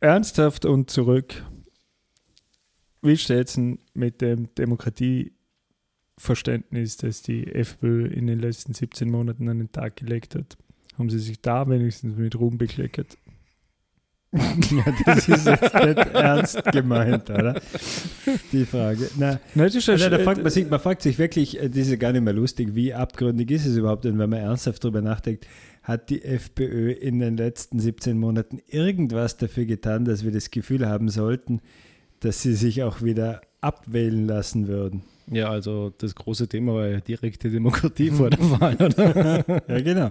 Ernsthaft 0.00 0.64
und 0.64 0.90
zurück. 0.90 1.44
Wie 3.02 3.16
steht 3.16 3.48
es 3.48 3.54
denn 3.54 3.78
mit 3.94 4.20
dem 4.20 4.48
Demokratieverständnis, 6.18 6.96
das 6.96 7.22
die 7.22 7.46
FPÖ 7.46 8.06
in 8.06 8.26
den 8.26 8.40
letzten 8.40 8.74
17 8.74 9.10
Monaten 9.10 9.48
an 9.48 9.58
den 9.58 9.72
Tag 9.72 9.96
gelegt 9.96 10.34
hat? 10.34 10.56
Haben 10.98 11.10
sie 11.10 11.18
sich 11.18 11.40
da 11.40 11.68
wenigstens 11.68 12.16
mit 12.16 12.38
Ruhm 12.38 12.58
bekleckert? 12.58 13.16
Ja, 14.30 14.84
das 15.06 15.26
ist 15.26 15.46
jetzt 15.46 15.74
nicht 15.74 15.96
ernst 16.12 16.62
gemeint, 16.64 17.30
oder? 17.30 17.58
Die 18.52 18.66
Frage. 18.66 19.08
Na, 19.16 19.40
Nein, 19.54 19.66
das 19.68 19.74
ist 19.74 19.88
ja 19.88 19.94
also, 19.94 20.10
da 20.10 20.18
fragt 20.18 20.42
man, 20.42 20.52
sich, 20.52 20.68
man 20.68 20.80
fragt 20.80 21.00
sich 21.00 21.18
wirklich, 21.18 21.58
äh, 21.58 21.70
das 21.70 21.78
ist 21.78 21.90
ja 21.92 21.96
gar 21.96 22.12
nicht 22.12 22.20
mehr 22.20 22.34
lustig, 22.34 22.74
wie 22.74 22.92
abgründig 22.92 23.50
ist 23.50 23.64
es 23.64 23.78
überhaupt? 23.78 24.04
Und 24.04 24.18
wenn 24.18 24.28
man 24.28 24.40
ernsthaft 24.40 24.84
darüber 24.84 25.00
nachdenkt, 25.00 25.46
hat 25.82 26.10
die 26.10 26.22
FPÖ 26.22 26.90
in 26.90 27.20
den 27.20 27.38
letzten 27.38 27.80
17 27.80 28.18
Monaten 28.18 28.60
irgendwas 28.66 29.38
dafür 29.38 29.64
getan, 29.64 30.04
dass 30.04 30.24
wir 30.24 30.30
das 30.30 30.50
Gefühl 30.50 30.86
haben 30.86 31.08
sollten, 31.08 31.62
dass 32.20 32.42
sie 32.42 32.52
sich 32.52 32.82
auch 32.82 33.00
wieder 33.00 33.40
abwählen 33.62 34.26
lassen 34.26 34.68
würden? 34.68 35.04
Ja, 35.30 35.50
also 35.50 35.92
das 35.98 36.14
große 36.14 36.48
Thema 36.48 36.74
war 36.74 36.86
ja 36.86 37.00
direkte 37.00 37.50
Demokratie 37.50 38.10
vor 38.12 38.30
der 38.30 38.38
Wahl, 38.60 38.74
oder? 38.76 39.44
Ja, 39.68 39.80
genau. 39.80 40.10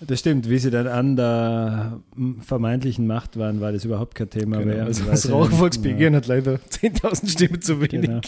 Das 0.00 0.20
stimmt, 0.20 0.48
wie 0.48 0.58
sie 0.58 0.70
dann 0.70 0.86
an 0.86 1.16
der 1.16 1.98
vermeintlichen 2.42 3.08
Macht 3.08 3.36
waren, 3.36 3.60
war 3.60 3.72
das 3.72 3.84
überhaupt 3.84 4.14
kein 4.14 4.30
Thema 4.30 4.58
Genau, 4.58 4.72
mehr. 4.74 4.84
also 4.84 5.04
das 5.04 5.28
Rauchvolksbegehren 5.28 6.14
hat 6.14 6.28
leider 6.28 6.54
10.000 6.70 7.28
Stimmen 7.28 7.60
zu 7.60 7.80
wenig. 7.80 8.02
Genau. 8.02 8.20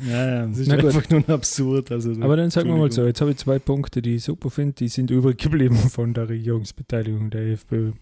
Ja, 0.06 0.26
ja. 0.28 0.46
Das 0.46 0.58
ist 0.58 0.68
Na 0.68 0.76
gut. 0.76 0.84
einfach 0.94 1.08
nur 1.08 1.26
absurd. 1.30 1.90
Also, 1.92 2.12
Aber 2.20 2.36
dann 2.36 2.50
sagen 2.50 2.68
wir 2.68 2.76
mal 2.76 2.92
so, 2.92 3.06
jetzt 3.06 3.22
habe 3.22 3.30
ich 3.30 3.38
zwei 3.38 3.58
Punkte, 3.58 4.02
die 4.02 4.16
ich 4.16 4.24
super 4.24 4.50
finde, 4.50 4.74
die 4.74 4.88
sind 4.88 5.10
übrig 5.10 5.38
geblieben 5.38 5.76
von 5.90 6.12
der 6.12 6.28
Regierungsbeteiligung 6.28 7.30
der 7.30 7.52
FPÖ. 7.52 7.92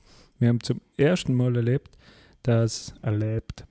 Wir 0.40 0.48
haben 0.48 0.60
zum 0.60 0.80
ersten 0.96 1.32
Mal 1.32 1.54
erlebt, 1.54 1.96
dass 2.42 2.92
erlebt, 3.02 3.64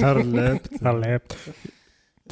Erlebt. 0.00 0.70
erlebt. 0.80 1.36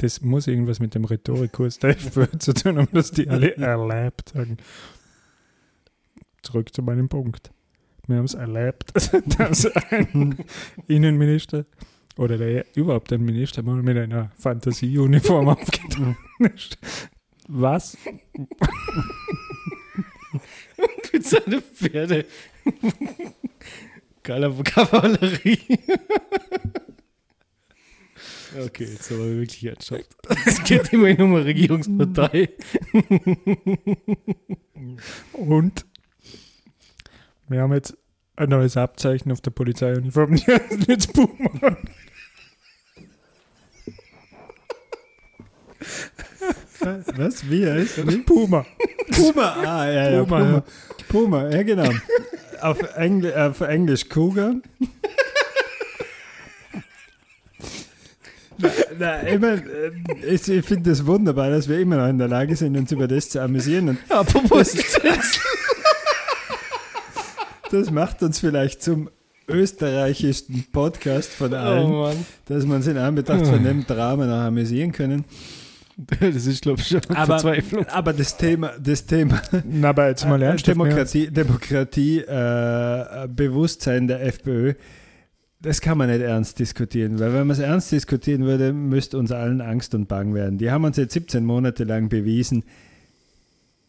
Das 0.01 0.21
muss 0.21 0.47
irgendwas 0.47 0.79
mit 0.79 0.95
dem 0.95 1.03
Rhetorikkurs 1.05 1.79
der 1.79 1.89
FPÖ 1.97 2.27
zu 2.39 2.53
tun 2.53 2.77
haben, 2.77 2.87
dass 2.93 3.11
die 3.11 3.27
alle 3.29 3.55
erlebt 3.57 4.29
sagen. 4.29 4.57
Zurück 6.41 6.73
zu 6.73 6.81
meinem 6.81 7.09
Punkt. 7.09 7.51
Wir 8.07 8.15
haben 8.17 8.25
es 8.25 8.33
erlebt, 8.33 8.93
dass 9.37 9.65
ein 9.91 10.37
Innenminister 10.87 11.65
oder 12.17 12.37
der, 12.37 12.65
überhaupt 12.75 13.11
ein 13.13 13.23
Minister 13.23 13.61
mal 13.61 13.81
mit 13.83 13.97
einer 13.97 14.31
Fantasieuniform 14.37 15.49
aufgetreten 15.49 16.17
ist. 16.55 16.77
Was? 17.49 17.97
mit 21.11 21.25
seinen 21.25 21.61
Pferde. 21.61 22.25
Kaval- 24.23 24.63
Kavallerie. 24.63 25.59
Okay, 28.57 28.85
jetzt 28.85 29.11
aber 29.11 29.25
wirklich 29.25 29.65
ernsthaft. 29.65 30.07
Es 30.45 30.63
geht 30.63 30.91
immerhin 30.93 31.21
um 31.21 31.35
eine 31.35 31.45
Regierungspartei. 31.45 32.49
Und 35.33 35.85
wir 37.47 37.61
haben 37.61 37.73
jetzt 37.73 37.97
ein 38.35 38.49
neues 38.49 38.77
Abzeichen 38.77 39.31
auf 39.31 39.41
der 39.41 39.51
Polizeiuniform. 39.51 40.35
Die 40.37 40.45
heißt 40.45 40.87
jetzt 40.87 41.13
Puma. 41.13 41.77
Was? 47.15 47.49
Wie 47.49 47.67
heißt 47.67 47.97
das? 47.99 48.25
Puma. 48.25 48.65
Puma. 49.11 49.55
Ah, 49.63 49.89
ja, 49.89 50.09
ja. 50.11 50.23
Puma, 50.23 50.37
Puma. 50.39 50.51
ja. 50.53 50.63
Puma, 51.09 51.49
ja, 51.49 51.63
genau. 51.63 51.91
auf, 52.61 52.81
Engl 52.95 53.33
auf 53.33 53.61
Englisch 53.61 54.07
Cougar. 54.07 54.55
Na, 58.99 59.17
na, 59.23 59.29
ich, 59.29 59.39
mein, 59.39 59.59
äh, 59.59 59.91
ich, 60.35 60.47
ich 60.49 60.65
finde 60.65 60.89
das 60.89 61.05
wunderbar, 61.05 61.49
dass 61.49 61.67
wir 61.69 61.79
immer 61.79 61.97
noch 61.97 62.07
in 62.09 62.17
der 62.17 62.27
Lage 62.27 62.55
sind, 62.55 62.75
uns 62.77 62.91
über 62.91 63.07
das 63.07 63.29
zu 63.29 63.41
amüsieren. 63.41 63.89
Und 63.89 63.97
Apropos 64.09 64.75
das 67.71 67.91
macht 67.91 68.21
uns 68.23 68.39
vielleicht 68.39 68.81
zum 68.81 69.09
österreichischsten 69.47 70.65
Podcast 70.71 71.31
von 71.31 71.53
Oh 71.53 71.57
allen, 71.57 71.91
Mann. 71.91 72.25
dass 72.47 72.65
wir 72.67 72.75
uns 72.75 72.87
in 72.87 72.97
Anbetracht 72.97 73.45
von 73.47 73.63
dem 73.63 73.85
Drama 73.85 74.25
noch 74.25 74.33
amüsieren 74.47 74.91
können. 74.91 75.25
Das 76.21 76.45
ist, 76.45 76.61
glaube 76.61 76.79
ich, 76.79 76.87
schon 76.87 77.01
Aber, 77.09 77.39
Verzweiflung. 77.39 77.85
aber 77.87 78.13
das 78.13 78.37
Thema, 78.37 78.71
das 78.79 79.05
Thema 79.05 79.41
Na, 79.69 79.89
aber 79.89 80.07
jetzt 80.07 80.25
mal 80.25 80.41
Äh, 80.41 80.45
ernst. 80.45 80.65
Demokratie, 80.67 81.29
Demokratie 81.29 82.19
äh, 82.19 83.27
Bewusstsein 83.27 84.07
der 84.07 84.25
FPÖ, 84.25 84.75
das 85.61 85.81
kann 85.81 85.97
man 85.97 86.09
nicht 86.09 86.21
ernst 86.21 86.59
diskutieren, 86.59 87.19
weil 87.19 87.33
wenn 87.33 87.47
man 87.47 87.51
es 87.51 87.59
ernst 87.59 87.91
diskutieren 87.91 88.45
würde, 88.45 88.71
müsste 88.71 89.17
uns 89.17 89.31
allen 89.31 89.59
Angst 89.59 89.93
und 89.93 90.07
Bang 90.07 90.33
werden. 90.33 90.57
Die 90.57 90.71
haben 90.71 90.85
uns 90.85 90.97
jetzt 90.97 91.13
17 91.13 91.45
Monate 91.45 91.83
lang 91.83 92.07
bewiesen, 92.07 92.63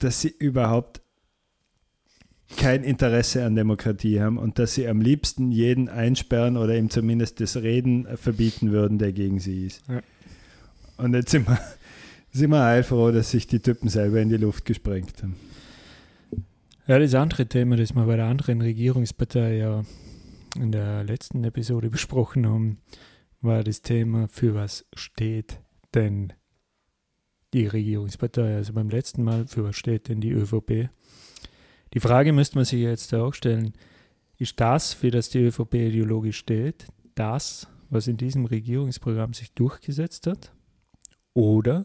dass 0.01 0.21
sie 0.21 0.35
überhaupt 0.37 1.01
kein 2.57 2.83
Interesse 2.83 3.45
an 3.45 3.55
Demokratie 3.55 4.21
haben 4.21 4.37
und 4.37 4.59
dass 4.59 4.75
sie 4.75 4.89
am 4.89 5.01
liebsten 5.01 5.53
jeden 5.53 5.89
einsperren 5.89 6.57
oder 6.57 6.77
ihm 6.77 6.91
zumindest 6.91 7.41
das 7.41 7.57
Reden 7.57 8.09
verbieten 8.17 8.73
würden, 8.73 8.99
der 8.99 9.13
gegen 9.13 9.39
sie 9.39 9.67
ist. 9.67 9.83
Ja. 9.89 10.01
Und 10.97 11.15
jetzt 11.15 11.31
sind 11.31 11.47
wir, 11.49 11.61
sind 12.33 12.51
wir 12.51 12.65
heilfroh, 12.65 13.13
dass 13.13 13.31
sich 13.31 13.47
die 13.47 13.61
Typen 13.61 13.89
selber 13.89 14.21
in 14.21 14.29
die 14.29 14.37
Luft 14.37 14.65
gesprengt 14.65 15.23
haben. 15.23 15.37
Ja, 16.89 16.99
das 16.99 17.15
andere 17.15 17.47
Thema, 17.47 17.77
das 17.77 17.95
wir 17.95 18.05
bei 18.05 18.17
der 18.17 18.27
anderen 18.27 18.61
Regierungspartei 18.61 19.59
ja 19.59 19.85
in 20.57 20.73
der 20.73 21.05
letzten 21.05 21.45
Episode 21.45 21.91
besprochen 21.91 22.47
haben, 22.47 22.79
war 23.41 23.65
das 23.65 23.83
Thema, 23.83 24.29
für 24.29 24.55
was 24.55 24.87
steht 24.95 25.61
denn 25.95 26.33
die 27.53 27.67
Regierungspartei. 27.67 28.57
Also 28.57 28.73
beim 28.73 28.91
letzten 28.91 29.23
Mal, 29.23 29.47
für 29.47 29.65
was 29.65 29.77
steht 29.77 30.09
denn 30.09 30.21
die 30.21 30.31
ÖVP? 30.31 30.91
Die 31.95 32.01
Frage 32.01 32.33
müsste 32.33 32.57
man 32.57 32.65
sich 32.65 32.81
jetzt 32.81 33.13
auch 33.15 33.35
stellen, 33.35 33.73
ist 34.39 34.61
das, 34.61 34.93
für 34.93 35.11
das 35.11 35.29
die 35.31 35.41
ÖVP 35.41 35.75
ideologisch 35.75 36.39
steht, 36.39 36.87
das, 37.15 37.67
was 37.91 38.07
in 38.07 38.17
diesem 38.17 38.47
Regierungsprogramm 38.47 39.35
sich 39.35 39.53
durchgesetzt 39.53 40.27
hat? 40.27 40.53
Oder 41.35 41.85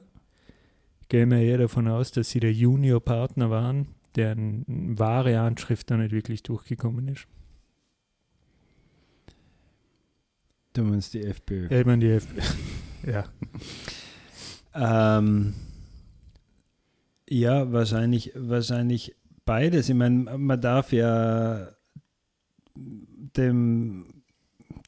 gehen 1.10 1.32
wir 1.32 1.40
eher 1.40 1.58
davon 1.58 1.88
aus, 1.88 2.12
dass 2.12 2.30
sie 2.30 2.40
der 2.40 2.54
Juniorpartner 2.54 3.50
waren, 3.50 3.88
deren 4.16 4.98
wahre 4.98 5.40
Anschrift 5.40 5.90
da 5.92 5.98
nicht 5.98 6.12
wirklich 6.12 6.44
durchgekommen 6.44 7.08
ist? 7.10 7.28
Du 10.76 10.84
meinst 10.84 11.14
die 11.14 11.24
FPÖ. 11.24 11.68
Ja, 11.70 11.80
ich 11.80 11.86
meine, 11.86 12.06
die 12.06 12.12
FPÖ. 12.12 12.42
ja. 13.12 13.24
Ähm, 14.74 15.54
ja, 17.30 17.72
wahrscheinlich, 17.72 18.34
wahrscheinlich 18.36 19.16
beides. 19.46 19.88
Ich 19.88 19.96
meine, 19.96 20.38
man 20.38 20.60
darf 20.60 20.92
ja 20.92 21.70
dem, 22.76 24.06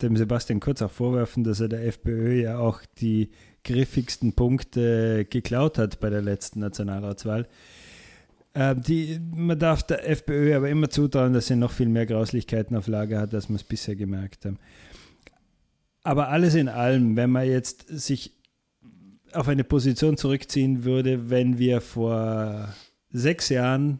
dem 0.01 0.17
Sebastian 0.17 0.59
Kurz 0.59 0.81
auch 0.81 0.91
vorwerfen, 0.91 1.45
dass 1.45 1.61
er 1.61 1.69
der 1.69 1.87
FPÖ 1.87 2.41
ja 2.41 2.59
auch 2.59 2.81
die 2.99 3.29
griffigsten 3.63 4.33
Punkte 4.33 5.23
geklaut 5.23 5.77
hat 5.77 6.01
bei 6.01 6.09
der 6.09 6.21
letzten 6.21 6.59
Nationalratswahl. 6.59 7.47
Äh, 8.53 8.75
die, 8.75 9.21
man 9.33 9.57
darf 9.57 9.83
der 9.83 10.09
FPÖ 10.09 10.53
aber 10.53 10.69
immer 10.69 10.89
zutrauen, 10.89 11.31
dass 11.31 11.47
sie 11.47 11.55
noch 11.55 11.71
viel 11.71 11.87
mehr 11.87 12.05
Grauslichkeiten 12.05 12.75
auf 12.75 12.87
Lager 12.87 13.21
hat, 13.21 13.33
als 13.33 13.47
wir 13.47 13.55
es 13.55 13.63
bisher 13.63 13.95
gemerkt 13.95 14.43
haben. 14.43 14.59
Aber 16.07 16.29
alles 16.29 16.55
in 16.55 16.69
allem, 16.69 17.17
wenn 17.17 17.31
man 17.31 17.45
jetzt 17.45 17.85
sich 17.89 18.31
auf 19.33 19.49
eine 19.49 19.65
Position 19.65 20.15
zurückziehen 20.15 20.85
würde, 20.85 21.29
wenn 21.29 21.59
wir 21.59 21.81
vor 21.81 22.73
sechs 23.09 23.49
Jahren 23.49 23.99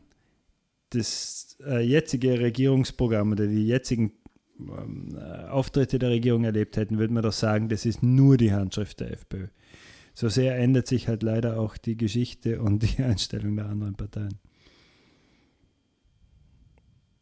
das 0.92 1.58
äh, 1.66 1.86
jetzige 1.86 2.40
Regierungsprogramm 2.40 3.34
oder 3.34 3.46
die 3.46 3.68
jetzigen 3.68 4.14
ähm, 4.58 5.18
äh, 5.18 5.50
Auftritte 5.50 6.00
der 6.00 6.12
Regierung 6.12 6.46
erlebt 6.46 6.78
hätten, 6.78 6.98
würde 6.98 7.14
man 7.14 7.24
doch 7.24 7.34
sagen, 7.34 7.68
das 7.68 7.86
ist 7.86 8.02
nur 8.02 8.38
die 8.38 8.54
Handschrift 8.54 9.02
der 9.02 9.12
FPÖ. 9.12 9.48
So 10.14 10.30
sehr 10.30 10.58
ändert 10.58 10.88
sich 10.88 11.10
halt 11.10 11.24
leider 11.24 11.60
auch 11.60 11.76
die 11.76 11.98
Geschichte 11.98 12.62
und 12.62 12.84
die 12.84 13.04
Einstellung 13.04 13.58
der 13.58 13.66
anderen 13.66 13.96
Parteien. 13.96 14.40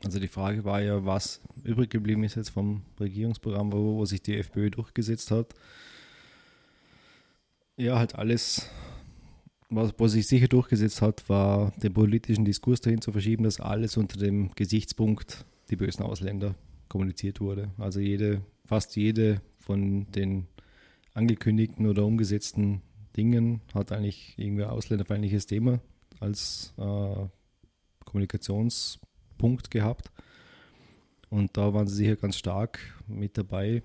Also 0.06 0.20
die 0.20 0.28
Frage 0.28 0.64
war 0.64 0.82
ja, 0.82 1.04
was 1.04 1.42
übrig 1.64 1.90
geblieben 1.90 2.24
ist 2.24 2.36
jetzt 2.36 2.50
vom 2.50 2.84
Regierungsprogramm, 3.00 3.74
wo, 3.74 3.96
wo 3.96 4.06
sich 4.06 4.22
die 4.22 4.38
FPÖ 4.38 4.70
durchgesetzt 4.70 5.32
hat. 5.32 5.56
Ja, 7.76 7.98
halt 7.98 8.14
alles, 8.14 8.70
was, 9.72 9.96
was 9.98 10.12
sich 10.12 10.28
sicher 10.28 10.48
durchgesetzt 10.48 11.02
hat, 11.02 11.28
war 11.28 11.72
den 11.78 11.92
politischen 11.92 12.46
Diskurs 12.46 12.82
dahin 12.82 13.02
zu 13.02 13.12
verschieben, 13.12 13.46
dass 13.46 13.60
alles 13.60 13.98
unter 13.98 14.20
dem 14.20 14.52
Gesichtspunkt 14.54 15.44
die 15.72 15.76
bösen 15.76 16.04
Ausländer 16.04 16.54
kommuniziert 16.88 17.42
wurde. 17.42 17.72
Also 17.80 18.00
jede, 18.00 18.44
fast 18.64 18.96
jede 18.96 19.42
von 19.58 20.06
den 20.12 20.46
angekündigten 21.16 21.88
oder 21.88 22.06
umgesetzten 22.06 22.84
Dingen 23.18 23.62
hat 23.74 23.92
eigentlich 23.92 24.36
irgendwie 24.38 24.66
ein 24.66 24.70
ausländerfeindliches 24.70 25.48
Thema 25.48 25.80
als 26.20 26.76
äh, 26.78 27.26
Kommunikations- 28.06 29.00
Punkt 29.38 29.72
gehabt. 29.72 30.12
Und 31.30 31.58
da 31.58 31.74
waren 31.74 31.88
sie 31.88 31.96
sicher 31.96 32.16
ganz 32.16 32.38
stark 32.38 32.80
mit 33.08 33.38
dabei. 33.38 33.84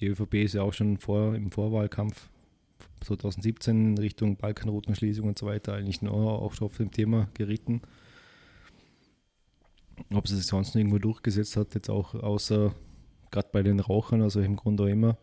Die 0.00 0.06
ÖVP 0.06 0.34
ist 0.34 0.54
ja 0.54 0.62
auch 0.62 0.72
schon 0.72 0.98
vor, 0.98 1.34
im 1.34 1.50
Vorwahlkampf 1.50 2.28
2017 3.04 3.92
in 3.92 3.98
Richtung 3.98 4.36
Balkanroutenschließung 4.36 5.28
und 5.28 5.38
so 5.38 5.46
weiter 5.46 5.74
eigentlich 5.74 6.02
nur 6.02 6.14
auch 6.14 6.52
schon 6.54 6.66
auf 6.66 6.76
dem 6.76 6.90
Thema 6.90 7.28
geritten. 7.34 7.80
Ob 10.12 10.28
sie 10.28 10.36
sich 10.36 10.46
sonst 10.46 10.74
irgendwo 10.74 10.98
durchgesetzt 10.98 11.56
hat, 11.56 11.74
jetzt 11.74 11.90
auch 11.90 12.14
außer 12.14 12.74
gerade 13.30 13.48
bei 13.52 13.62
den 13.62 13.80
Rauchern, 13.80 14.22
also 14.22 14.40
im 14.40 14.56
Grunde 14.56 14.84
auch 14.84 14.88
immer, 14.88 15.16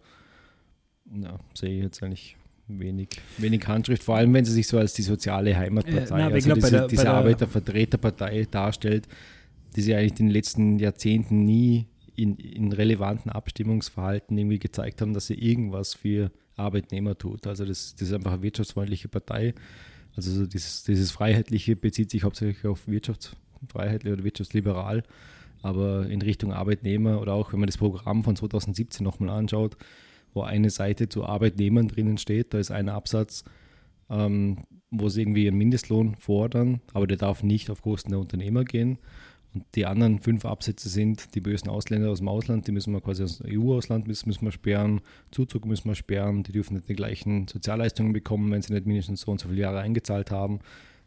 na, 1.05 1.39
sehe 1.53 1.77
ich 1.77 1.83
jetzt 1.83 2.03
eigentlich 2.03 2.37
wenig, 2.67 3.09
wenig 3.37 3.67
Handschrift, 3.67 4.03
vor 4.03 4.17
allem 4.17 4.33
wenn 4.33 4.45
sie 4.45 4.51
sich 4.53 4.67
so 4.67 4.77
als 4.77 4.93
die 4.93 5.01
soziale 5.03 5.55
Heimatpartei, 5.55 5.99
Äh, 5.99 6.27
ich 6.29 6.33
also 6.35 6.47
glaub, 6.49 6.55
diese, 6.59 6.71
der- 6.71 6.87
diese 6.87 7.09
Arbeitervertreterpartei 7.09 8.47
darstellt, 8.49 9.07
die 9.75 9.81
sie 9.81 9.93
eigentlich 9.95 10.19
in 10.19 10.27
den 10.27 10.31
letzten 10.33 10.79
Jahrzehnten 10.79 11.43
nie 11.45 11.87
in, 12.15 12.37
in 12.37 12.71
relevanten 12.71 13.29
Abstimmungsverhalten 13.31 14.37
irgendwie 14.37 14.59
gezeigt 14.59 15.01
haben, 15.01 15.13
dass 15.13 15.27
sie 15.27 15.33
irgendwas 15.35 15.93
für 15.93 16.31
Arbeitnehmer 16.55 17.17
tut. 17.17 17.45
Also 17.45 17.65
das, 17.65 17.93
das 17.95 18.07
ist 18.07 18.13
einfach 18.13 18.33
eine 18.33 18.41
wirtschaftsfreundliche 18.41 19.09
Partei. 19.09 19.53
Also 20.15 20.31
so 20.31 20.45
dieses, 20.45 20.83
dieses 20.83 21.11
Freiheitliche 21.11 21.75
bezieht 21.75 22.09
sich 22.09 22.23
hauptsächlich 22.23 22.65
auf 22.65 22.87
Wirtschaftsfreiheit 22.87 24.05
oder 24.05 24.23
wirtschaftsliberal, 24.23 25.03
aber 25.61 26.07
in 26.07 26.21
Richtung 26.21 26.53
Arbeitnehmer 26.53 27.19
oder 27.21 27.33
auch 27.33 27.51
wenn 27.51 27.59
man 27.59 27.67
das 27.67 27.77
Programm 27.77 28.23
von 28.23 28.37
2017 28.37 29.03
nochmal 29.03 29.29
anschaut, 29.31 29.75
wo 30.35 30.41
eine 30.41 30.69
Seite 30.69 31.09
zu 31.09 31.25
Arbeitnehmern 31.25 31.87
drinnen 31.87 32.17
steht, 32.17 32.53
da 32.53 32.59
ist 32.59 32.71
ein 32.71 32.89
Absatz, 32.89 33.43
ähm, 34.09 34.65
wo 34.91 35.09
sie 35.09 35.21
irgendwie 35.21 35.47
einen 35.47 35.57
Mindestlohn 35.57 36.15
fordern, 36.15 36.81
aber 36.93 37.07
der 37.07 37.17
darf 37.17 37.41
nicht 37.41 37.69
auf 37.69 37.81
Kosten 37.81 38.11
der 38.11 38.19
Unternehmer 38.19 38.63
gehen. 38.63 38.99
Und 39.53 39.63
die 39.75 39.85
anderen 39.85 40.19
fünf 40.19 40.43
Absätze 40.43 40.89
sind, 40.89 41.33
die 41.33 41.39
bösen 41.39 41.69
Ausländer 41.69 42.11
aus 42.11 42.19
dem 42.19 42.27
Ausland, 42.27 42.67
die 42.67 42.73
müssen 42.73 42.91
wir 42.91 42.99
quasi 42.99 43.23
aus 43.23 43.37
dem 43.37 43.57
EU-Ausland 43.57 44.05
müssen, 44.05 44.35
wir 44.41 44.51
sperren, 44.51 44.99
Zuzug 45.31 45.65
müssen 45.65 45.87
wir 45.87 45.95
sperren, 45.95 46.43
die 46.43 46.51
dürfen 46.51 46.75
nicht 46.75 46.89
die 46.89 46.93
gleichen 46.93 47.47
Sozialleistungen 47.47 48.11
bekommen, 48.11 48.51
wenn 48.51 48.61
sie 48.61 48.73
nicht 48.73 48.85
mindestens 48.85 49.21
so 49.21 49.31
und 49.31 49.39
so 49.39 49.47
viele 49.47 49.61
Jahre 49.61 49.79
eingezahlt 49.79 50.29
haben. 50.29 50.59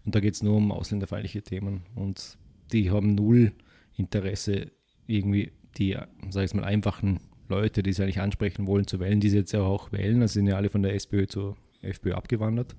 Und 0.06 0.14
da 0.14 0.20
geht 0.20 0.32
es 0.32 0.42
nur 0.42 0.56
um 0.56 0.72
ausländerfeindliche 0.72 1.42
Themen. 1.42 1.82
Und 1.94 2.38
die 2.72 2.90
haben 2.90 3.14
null 3.14 3.52
Interesse, 3.98 4.70
irgendwie 5.06 5.52
die, 5.76 5.96
sag 6.30 6.44
ich 6.44 6.54
mal, 6.54 6.64
einfachen 6.64 7.20
Leute, 7.48 7.82
die 7.82 7.92
sie 7.92 8.02
eigentlich 8.02 8.20
ansprechen 8.20 8.66
wollen, 8.66 8.87
zu 8.87 9.00
wählen, 9.00 9.20
die 9.20 9.30
sie 9.30 9.38
jetzt 9.38 9.54
auch 9.54 9.92
wählen. 9.92 10.20
Also 10.22 10.34
sind 10.34 10.46
ja 10.46 10.56
alle 10.56 10.70
von 10.70 10.82
der 10.82 10.94
SPÖ 10.94 11.26
zur 11.26 11.56
FPÖ 11.82 12.14
abgewandert. 12.14 12.76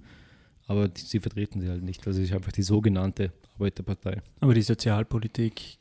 Aber 0.67 0.87
die, 0.87 1.01
sie 1.01 1.19
vertreten 1.19 1.61
sie 1.61 1.69
halt 1.69 1.83
nicht. 1.83 2.05
Also 2.05 2.21
ist 2.21 2.33
einfach 2.33 2.51
die 2.51 2.63
sogenannte 2.63 3.31
Arbeiterpartei. 3.55 4.21
Aber 4.39 4.53
die 4.53 4.61
Sozialpolitik 4.61 5.79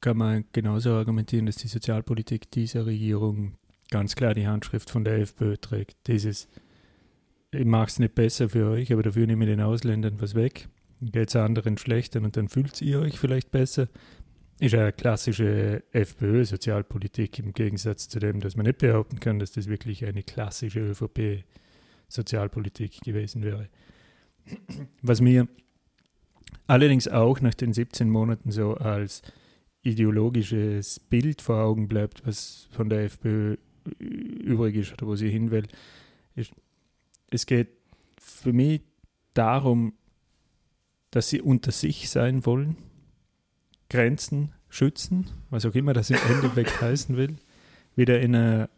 kann 0.00 0.16
man 0.16 0.44
genauso 0.52 0.90
argumentieren, 0.90 1.46
dass 1.46 1.56
die 1.56 1.68
Sozialpolitik 1.68 2.50
dieser 2.50 2.86
Regierung 2.86 3.54
ganz 3.90 4.16
klar 4.16 4.34
die 4.34 4.46
Handschrift 4.46 4.90
von 4.90 5.04
der 5.04 5.18
FPÖ 5.18 5.56
trägt. 5.56 5.96
Dieses, 6.06 6.48
ich 7.52 7.64
mache 7.64 7.88
es 7.88 7.98
nicht 7.98 8.14
besser 8.14 8.48
für 8.48 8.70
euch, 8.70 8.92
aber 8.92 9.02
dafür 9.02 9.26
nehme 9.26 9.44
ich 9.44 9.50
den 9.50 9.60
Ausländern 9.60 10.20
was 10.20 10.34
weg, 10.34 10.68
geht 11.00 11.28
es 11.28 11.36
anderen 11.36 11.76
schlechter 11.76 12.20
und 12.22 12.36
dann 12.36 12.48
fühlt 12.48 12.80
ihr 12.80 13.00
euch 13.00 13.18
vielleicht 13.18 13.50
besser. 13.50 13.88
Ist 14.60 14.74
eine 14.74 14.92
klassische 14.92 15.82
FPÖ-Sozialpolitik 15.92 17.38
im 17.38 17.54
Gegensatz 17.54 18.10
zu 18.10 18.18
dem, 18.18 18.40
dass 18.40 18.56
man 18.56 18.66
nicht 18.66 18.76
behaupten 18.76 19.18
kann, 19.18 19.38
dass 19.38 19.52
das 19.52 19.68
wirklich 19.68 20.04
eine 20.04 20.22
klassische 20.22 20.80
ÖVP-Sozialpolitik 20.80 23.00
gewesen 23.00 23.42
wäre. 23.42 23.70
Was 25.00 25.22
mir 25.22 25.48
allerdings 26.66 27.08
auch 27.08 27.40
nach 27.40 27.54
den 27.54 27.72
17 27.72 28.10
Monaten 28.10 28.50
so 28.50 28.74
als 28.74 29.22
ideologisches 29.80 31.00
Bild 31.00 31.40
vor 31.40 31.62
Augen 31.62 31.88
bleibt, 31.88 32.26
was 32.26 32.68
von 32.70 32.90
der 32.90 33.04
FPÖ 33.04 33.56
übrig 33.98 34.76
ist 34.76 34.92
oder 34.92 35.06
wo 35.06 35.16
sie 35.16 35.30
hin 35.30 35.50
will, 35.50 35.68
ist, 36.34 36.52
es 37.30 37.46
geht 37.46 37.68
für 38.20 38.52
mich 38.52 38.82
darum, 39.32 39.94
dass 41.12 41.30
sie 41.30 41.40
unter 41.40 41.72
sich 41.72 42.10
sein 42.10 42.44
wollen, 42.44 42.76
Grenzen 43.90 44.52
schützen, 44.70 45.28
was 45.50 45.66
auch 45.66 45.74
immer 45.74 45.92
das 45.92 46.08
im 46.08 46.18
Endeffekt 46.30 46.80
heißen 46.80 47.16
will, 47.16 47.36
wieder 47.96 48.20
in 48.20 48.34
ein 48.34 48.68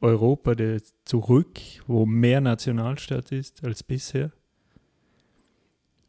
Europa 0.00 0.54
der 0.54 0.80
zurück, 1.04 1.58
wo 1.86 2.06
mehr 2.06 2.40
Nationalstaat 2.40 3.32
ist 3.32 3.64
als 3.64 3.82
bisher. 3.82 4.30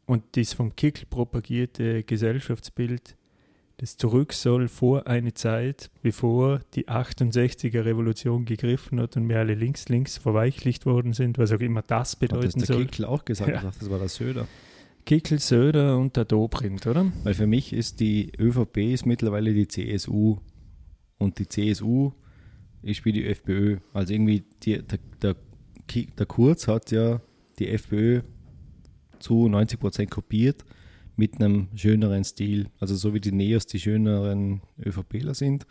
Und 0.06 0.36
das 0.36 0.52
vom 0.52 0.76
Kickl 0.76 1.06
propagierte 1.06 2.02
Gesellschaftsbild, 2.02 3.16
das 3.78 3.96
zurück 3.96 4.32
soll 4.32 4.68
vor 4.68 5.06
eine 5.06 5.34
Zeit, 5.34 5.90
bevor 6.02 6.60
die 6.74 6.88
68er 6.88 7.84
Revolution 7.84 8.44
gegriffen 8.44 9.00
hat 9.00 9.16
und 9.16 9.28
wir 9.28 9.38
alle 9.38 9.54
links, 9.54 9.88
links 9.88 10.18
verweichlicht 10.18 10.86
worden 10.86 11.12
sind, 11.12 11.38
was 11.38 11.52
auch 11.52 11.60
immer 11.60 11.82
das 11.82 11.90
Hat 11.90 12.00
das 12.00 12.16
bedeuten 12.16 12.58
der 12.58 12.66
soll. 12.66 12.84
Kickl 12.86 13.04
auch 13.04 13.24
gesagt? 13.24 13.50
Ja. 13.50 13.72
Das 13.78 13.90
war 13.90 13.98
der 13.98 14.08
Söder. 14.08 14.46
Kickel, 15.04 15.38
Söder 15.38 15.98
und 15.98 16.16
der 16.16 16.24
Dobrindt, 16.24 16.86
oder? 16.86 17.10
Weil 17.24 17.34
für 17.34 17.46
mich 17.46 17.72
ist 17.72 18.00
die 18.00 18.32
ÖVP 18.38 18.78
ist 18.78 19.06
mittlerweile 19.06 19.52
die 19.52 19.68
CSU 19.68 20.38
und 21.18 21.38
die 21.38 21.48
CSU 21.48 22.12
ist 22.82 23.04
wie 23.04 23.12
die 23.12 23.26
FPÖ. 23.26 23.78
Also 23.92 24.12
irgendwie 24.12 24.44
die, 24.62 24.82
der, 24.82 24.98
der, 25.20 25.36
der 26.18 26.26
Kurz 26.26 26.68
hat 26.68 26.90
ja 26.90 27.20
die 27.58 27.68
FPÖ 27.68 28.22
zu 29.18 29.48
90 29.48 29.78
Prozent 29.78 30.10
kopiert 30.10 30.64
mit 31.16 31.40
einem 31.40 31.68
schöneren 31.74 32.24
Stil. 32.24 32.66
Also 32.80 32.94
so 32.96 33.14
wie 33.14 33.20
die 33.20 33.32
Neos 33.32 33.66
die 33.66 33.80
schöneren 33.80 34.62
ÖVPler 34.84 35.34
sind 35.34 35.66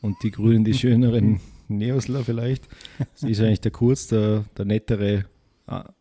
und 0.00 0.16
die 0.22 0.30
Grünen 0.30 0.64
die 0.64 0.74
schöneren 0.74 1.40
Neosler 1.68 2.24
vielleicht, 2.24 2.68
ist 3.22 3.40
eigentlich 3.40 3.60
der 3.60 3.70
Kurz 3.70 4.08
der, 4.08 4.44
der 4.56 4.64
nettere, 4.64 5.24
ah, 5.66 5.92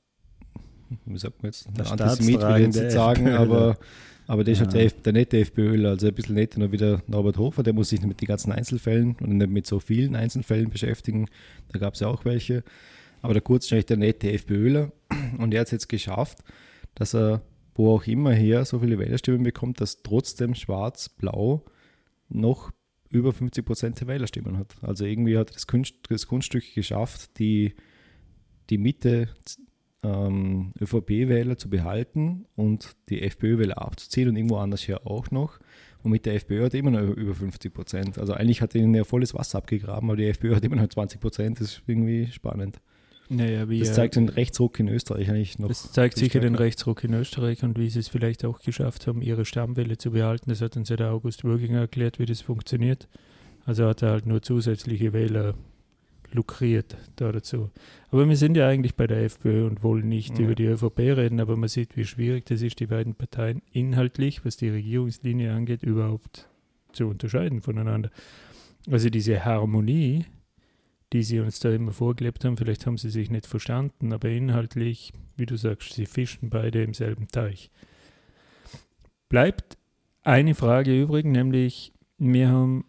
wie 1.06 1.18
sagt 1.18 1.42
man 1.44 1.52
jetzt, 1.52 1.68
der 1.78 1.92
Antisemit 1.92 2.42
will 2.42 2.56
ich 2.58 2.66
jetzt 2.66 2.80
nicht 2.82 2.92
sagen, 2.92 3.28
aber, 3.30 3.78
aber 4.28 4.44
der 4.44 4.54
ist 4.54 4.60
halt 4.60 4.74
Ja. 4.74 4.80
der, 4.80 4.86
F- 4.88 5.02
der 5.04 5.14
nette 5.14 5.40
FPÖler, 5.40 5.90
also 5.90 6.08
ein 6.08 6.14
bisschen 6.14 6.36
netter 6.36 6.60
noch 6.60 6.72
wieder 6.72 7.02
Norbert 7.08 7.38
Hofer, 7.38 7.64
der 7.64 7.74
muss 7.74 7.90
sich 7.90 8.00
nicht 8.00 8.08
mit 8.08 8.22
den 8.22 8.28
ganzen 8.28 8.52
Einzelfällen 8.52 9.16
und 9.22 9.38
nicht 9.38 9.50
mit 9.50 9.68
so 9.68 9.80
vielen 9.80 10.16
Einzelfällen 10.16 10.70
beschäftigen, 10.70 11.28
da 11.72 11.80
gab 11.80 11.94
es 11.96 12.00
ja 12.02 12.08
auch 12.08 12.26
welche, 12.26 12.64
aber 13.22 13.34
der 13.34 13.42
Kurz 13.42 13.66
ist 13.66 13.74
eigentlich 13.74 13.86
der 13.88 13.98
nette 13.98 14.32
FPÖler 14.32 14.92
und 15.38 15.54
er 15.54 15.62
hat 15.62 15.68
es 15.68 15.72
jetzt 15.72 15.90
geschafft, 15.90 16.40
dass 16.96 17.14
er 17.16 17.42
wo 17.76 17.96
auch 17.96 18.06
immer 18.06 18.34
her 18.34 18.66
so 18.66 18.80
viele 18.80 19.00
Wählerstimmen 19.00 19.44
bekommt, 19.44 19.80
dass 19.80 20.04
trotzdem 20.04 20.56
Schwarz-Blau 20.56 21.64
noch 22.28 22.72
über 23.10 23.32
50 23.32 23.66
Prozent 23.66 24.00
der 24.02 24.08
Wählerstimmen 24.08 24.58
hat. 24.58 24.76
Also 24.82 25.06
irgendwie 25.06 25.38
hat 25.38 25.50
er 25.52 25.54
das, 25.54 25.68
Kunst, 25.68 25.96
das 26.10 26.28
Kunststück 26.28 26.64
geschafft, 26.76 27.40
die, 27.40 27.74
die 28.70 28.78
Mitte 28.78 29.30
ähm, 30.04 30.72
ÖVP-Wähler 30.82 31.58
zu 31.58 31.70
behalten 31.70 32.46
und 32.56 32.96
die 33.10 33.22
FPÖ-Wähler 33.22 33.82
abzuziehen 33.82 34.30
und 34.30 34.36
irgendwo 34.36 34.58
anders 34.58 34.88
her 34.88 35.06
auch 35.06 35.32
noch. 35.32 35.60
Und 36.04 36.12
mit 36.12 36.26
der 36.26 36.36
FPÖ 36.36 36.66
hat 36.66 36.74
er 36.74 36.80
immer 36.80 36.92
noch 36.92 37.16
über 37.16 37.36
50 37.36 37.74
Prozent. 37.74 38.18
Also 38.18 38.34
eigentlich 38.34 38.62
hat 38.62 38.74
er 38.74 38.82
ihnen 38.82 38.96
ja 38.96 39.04
volles 39.04 39.34
Wasser 39.34 39.60
abgegraben, 39.60 40.10
aber 40.10 40.18
die 40.18 40.26
FPÖ 40.26 40.56
hat 40.56 40.66
immer 40.66 40.78
noch 40.78 40.88
20 40.88 41.20
Prozent. 41.20 41.60
Das 41.60 41.68
ist 41.68 41.84
irgendwie 41.86 42.28
spannend. 42.28 42.80
Naja, 43.30 43.70
wie 43.70 43.80
Das 43.80 43.94
zeigt 43.94 44.18
den 44.18 44.28
Rechtsruck 44.28 44.78
in 44.80 44.90
Österreich 44.90 45.30
eigentlich 45.30 45.58
noch. 45.58 45.70
Das 45.70 45.92
zeigt 45.94 46.18
sicher 46.18 46.42
den. 46.42 46.56
Rechtsruck 46.56 47.04
in 47.06 47.14
Österreich 47.14 47.64
und 47.64 47.80
wie 47.80 47.90
sie 47.90 48.00
es 48.00 48.10
vielleicht 48.10 48.44
auch 48.44 48.60
geschafft 48.60 49.08
haben, 49.08 49.22
ihre 49.22 49.46
Stammwähler 49.46 49.98
zu 49.98 50.12
behalten. 50.12 50.50
Das 50.50 50.60
hat 50.60 50.76
uns 50.76 50.90
ja 50.90 50.98
der 50.98 51.12
August 51.12 51.46
Würginger 51.46 51.80
erklärt, 51.80 52.20
wie 52.20 52.26
das 52.26 52.42
funktioniert. 52.42 53.08
Also 53.64 53.86
hat 53.86 54.02
er 54.02 54.10
halt 54.10 54.26
nur 54.26 54.42
zusätzliche 54.42 55.14
Wähler 55.14 55.54
lukriert 56.34 56.98
da 57.16 57.32
dazu. 57.32 57.70
Aber 58.10 58.28
wir 58.28 58.36
sind 58.36 58.56
ja 58.58 58.68
eigentlich 58.68 58.96
bei 58.96 59.08
der 59.08 59.24
FPÖ 59.24 59.66
und 59.68 59.84
wollen 59.84 60.08
nicht 60.10 60.38
Ja. 60.38 60.46
über 60.46 60.56
die 60.56 60.66
ÖVP 60.66 61.00
reden, 61.00 61.40
aber 61.40 61.58
man 61.58 61.70
sieht, 61.70 61.96
wie 61.98 62.06
schwierig 62.06 62.46
das 62.46 62.62
ist, 62.62 62.80
die 62.80 62.88
beiden 62.88 63.16
Parteien 63.16 63.62
inhaltlich, 63.72 64.46
was 64.46 64.58
die 64.58 64.70
Regierungslinie 64.70 65.54
angeht, 65.54 65.84
überhaupt 65.84 66.48
zu 66.94 67.08
unterscheiden 67.08 67.62
voneinander. 67.62 68.10
Also 68.90 69.10
diese 69.10 69.46
Harmonie, 69.46 70.26
die 71.14 71.24
sie 71.24 71.40
uns 71.40 71.60
da 71.60 71.72
immer 71.72 71.92
vorgelebt 71.92 72.44
haben, 72.46 72.58
vielleicht 72.58 72.86
haben 72.86 72.98
sie 72.98 73.10
sich 73.10 73.30
nicht 73.30 73.46
verstanden, 73.48 74.14
aber 74.14 74.30
inhaltlich, 74.30 75.14
wie 75.38 75.46
du 75.46 75.58
sagst, 75.58 75.94
sie 75.94 76.06
fischen 76.06 76.50
beide 76.50 76.84
im 76.84 76.94
selben 76.94 77.28
Teich. 77.28 77.70
Bleibt 79.30 79.78
eine 80.24 80.56
Frage 80.56 81.02
übrig, 81.02 81.26
nämlich 81.26 81.94
wir 82.18 82.50
haben 82.50 82.86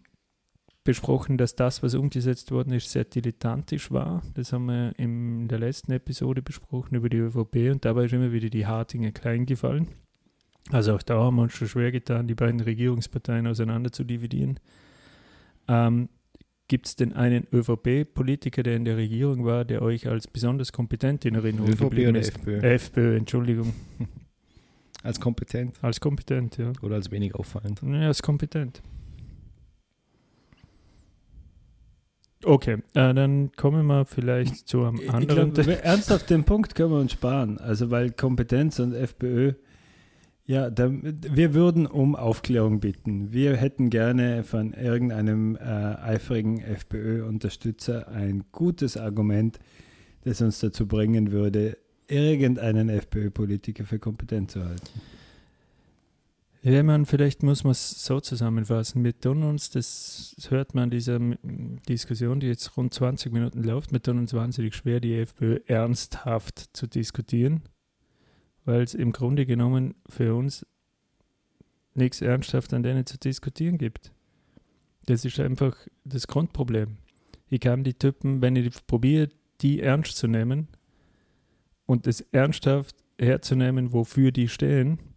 besprochen, 0.85 1.39
dass 1.39 1.55
das, 1.55 1.83
was 1.83 1.95
umgesetzt 1.95 2.51
worden 2.51 2.73
ist, 2.73 2.91
sehr 2.91 3.05
dilettantisch 3.05 3.91
war. 3.91 4.23
Das 4.35 4.53
haben 4.53 4.67
wir 4.67 4.93
in 4.99 5.49
der 5.49 5.59
letzten 5.59 5.93
Episode 5.93 6.43
besprochen 6.43 6.97
über 6.97 7.09
die 7.09 7.19
ÖVP 7.19 7.71
und 7.71 7.85
dabei 7.85 8.07
ist 8.07 8.13
immer 8.13 8.33
wieder 8.33 8.51
die 8.51 8.67
Hartinger 8.67 9.13
klein 9.13 9.47
gefallen. 9.47 9.89
Also 10.71 10.95
auch 10.95 11.03
da 11.03 11.19
haben 11.19 11.37
wir 11.37 11.43
uns 11.43 11.53
schon 11.53 11.69
schwer 11.69 11.93
getan, 11.93 12.27
die 12.27 12.35
beiden 12.35 12.61
Regierungsparteien 12.61 13.47
auseinander 13.47 13.93
zu 13.93 14.05
dividieren. 14.05 14.59
Ähm, 15.69 16.09
Gibt 16.69 16.87
es 16.87 16.97
denn 16.97 17.13
einen 17.13 17.47
ÖVP-Politiker, 17.53 18.63
der 18.63 18.77
in 18.77 18.85
der 18.85 18.97
Regierung 18.97 19.45
war, 19.45 19.65
der 19.65 19.83
euch 19.83 20.09
als 20.09 20.27
besonders 20.27 20.73
kompetent 20.73 21.25
in 21.25 21.35
Erinnerung 21.35 21.69
ÖVP 21.69 21.81
geblieben 21.81 22.11
oder 22.11 22.21
ist? 22.21 22.37
FPÖ? 22.37 22.61
FPÖ, 22.61 23.17
Entschuldigung. 23.17 23.75
Als 25.03 25.19
kompetent 25.19 25.83
Als 25.83 26.01
kompetent, 26.01 26.59
ja. 26.59 26.73
oder 26.81 26.95
als 26.95 27.11
wenig 27.11 27.35
auffallend? 27.35 27.83
Ja, 27.83 28.07
als 28.07 28.23
kompetent. 28.23 28.83
Okay, 32.45 32.79
äh, 32.95 33.15
dann 33.15 33.53
kommen 33.53 33.87
wir 33.87 34.05
vielleicht 34.05 34.69
zu 34.69 34.83
einem 34.85 35.01
Ich 35.01 35.11
anderen. 35.11 35.53
glaube, 35.53 35.83
ernsthaft 35.83 36.31
den 36.31 36.45
Punkt 36.45 36.75
können 36.75 36.91
wir 36.91 37.01
uns 37.01 37.13
sparen. 37.13 37.59
Also 37.59 37.91
weil 37.91 38.11
Kompetenz 38.11 38.79
und 38.79 38.95
FPÖ, 38.95 39.53
ja, 40.45 40.71
da, 40.71 40.91
wir 40.91 41.55
würden 41.55 41.87
um 41.87 42.17
Aufklärung 42.17 42.81
bitten. 42.81 43.33
Wir 43.33 43.57
hätten 43.57 43.91
gerne 43.91 44.43
von 44.43 44.73
irgendeinem 44.73 45.57
äh, 45.57 45.61
eifrigen 45.61 46.61
FPÖ-Unterstützer 46.61 48.09
ein 48.09 48.45
gutes 48.51 48.97
Argument, 48.97 49.61
das 50.25 50.41
uns 50.43 50.59
dazu 50.59 50.87
bringen 50.87 51.31
würde, 51.31 51.79
irgendeinen 52.09 52.89
FPÖ-Politiker 52.89 53.85
für 53.85 53.99
kompetent 53.99 54.51
zu 54.51 54.65
halten. 54.65 55.01
Ja, 56.65 56.81
man, 56.85 57.07
vielleicht 57.07 57.43
muss 57.43 57.65
man 57.65 57.73
es 57.73 58.05
so 58.05 58.21
zusammenfassen. 58.21 59.03
Wir 59.03 59.19
tun 59.19 59.43
uns, 59.43 59.71
das 59.71 60.37
hört 60.49 60.77
man 60.77 60.85
an 60.85 60.91
dieser 60.91 61.19
Diskussion, 61.89 62.39
die 62.39 62.47
jetzt 62.47 62.77
rund 62.77 62.95
20 62.95 63.33
Minuten 63.33 63.65
läuft, 63.65 63.91
wir 63.91 64.01
tun 64.01 64.19
uns 64.19 64.33
wahnsinnig 64.33 64.77
schwer, 64.77 65.01
die 65.01 65.17
FPÖ 65.17 65.59
ernsthaft 65.67 66.71
zu 66.73 66.87
diskutieren, 66.87 67.63
weil 68.65 68.83
es 68.83 68.95
im 68.95 69.11
Grunde 69.11 69.45
genommen 69.45 69.97
für 70.09 70.37
uns 70.37 70.65
nichts 71.95 72.21
ernsthaft 72.21 72.73
an 72.73 72.85
denen 72.85 73.07
zu 73.07 73.19
diskutieren 73.19 73.77
gibt. 73.77 74.13
Das 75.07 75.25
ist 75.25 75.41
einfach 75.41 75.77
das 76.05 76.29
Grundproblem. 76.29 76.99
Ich 77.49 77.59
kann 77.59 77.83
die 77.83 77.95
Typen, 77.95 78.41
wenn 78.41 78.55
ich 78.55 78.71
probiere, 78.87 79.31
die 79.63 79.81
ernst 79.81 80.17
zu 80.17 80.29
nehmen 80.29 80.69
und 81.87 82.07
es 82.07 82.21
ernsthaft 82.21 82.95
herzunehmen, 83.19 83.93
wofür 83.93 84.31
die 84.31 84.47
stehen, 84.47 85.12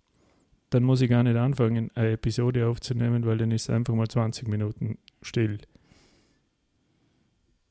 dann 0.69 0.83
muss 0.83 1.01
ich 1.01 1.09
gar 1.09 1.23
nicht 1.23 1.35
anfangen, 1.35 1.91
eine 1.95 2.11
Episode 2.11 2.67
aufzunehmen, 2.67 3.25
weil 3.25 3.37
dann 3.37 3.51
ist 3.51 3.69
einfach 3.69 3.93
mal 3.93 4.07
20 4.07 4.47
Minuten 4.47 4.97
still. 5.21 5.59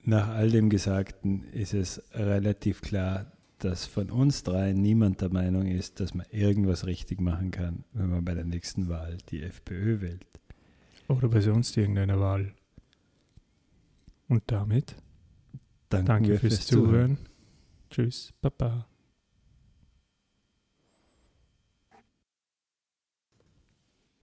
Nach 0.03 0.29
all 0.29 0.51
dem 0.51 0.69
Gesagten 0.69 1.45
ist 1.53 1.75
es 1.75 2.03
relativ 2.13 2.83
klar, 2.83 3.33
dass 3.59 3.87
von 3.87 4.11
uns 4.11 4.43
drei 4.43 4.73
niemand 4.73 5.23
der 5.23 5.33
Meinung 5.33 5.67
ist, 5.67 6.01
dass 6.01 6.13
man 6.13 6.27
irgendwas 6.31 6.87
richtig 6.87 7.21
machen 7.21 7.51
kann, 7.51 7.85
wenn 7.93 8.11
man 8.11 8.25
bei 8.25 8.35
der 8.35 8.45
nächsten 8.45 8.89
Wahl 8.89 9.17
die 9.31 9.43
FPÖ 9.43 10.01
wählt. 10.03 10.27
Oder 11.09 11.29
bei 11.29 11.41
sonst 11.41 11.77
irgendeiner 11.77 12.21
Wahl. 12.21 12.53
Und 14.29 14.43
damit 14.47 14.97
Danken 15.89 16.07
danke 16.07 16.29
wir 16.29 16.41
fürs 16.41 16.67
Zuhören. 16.67 17.19
Tschüss, 17.91 18.33
Baba. 18.41 18.87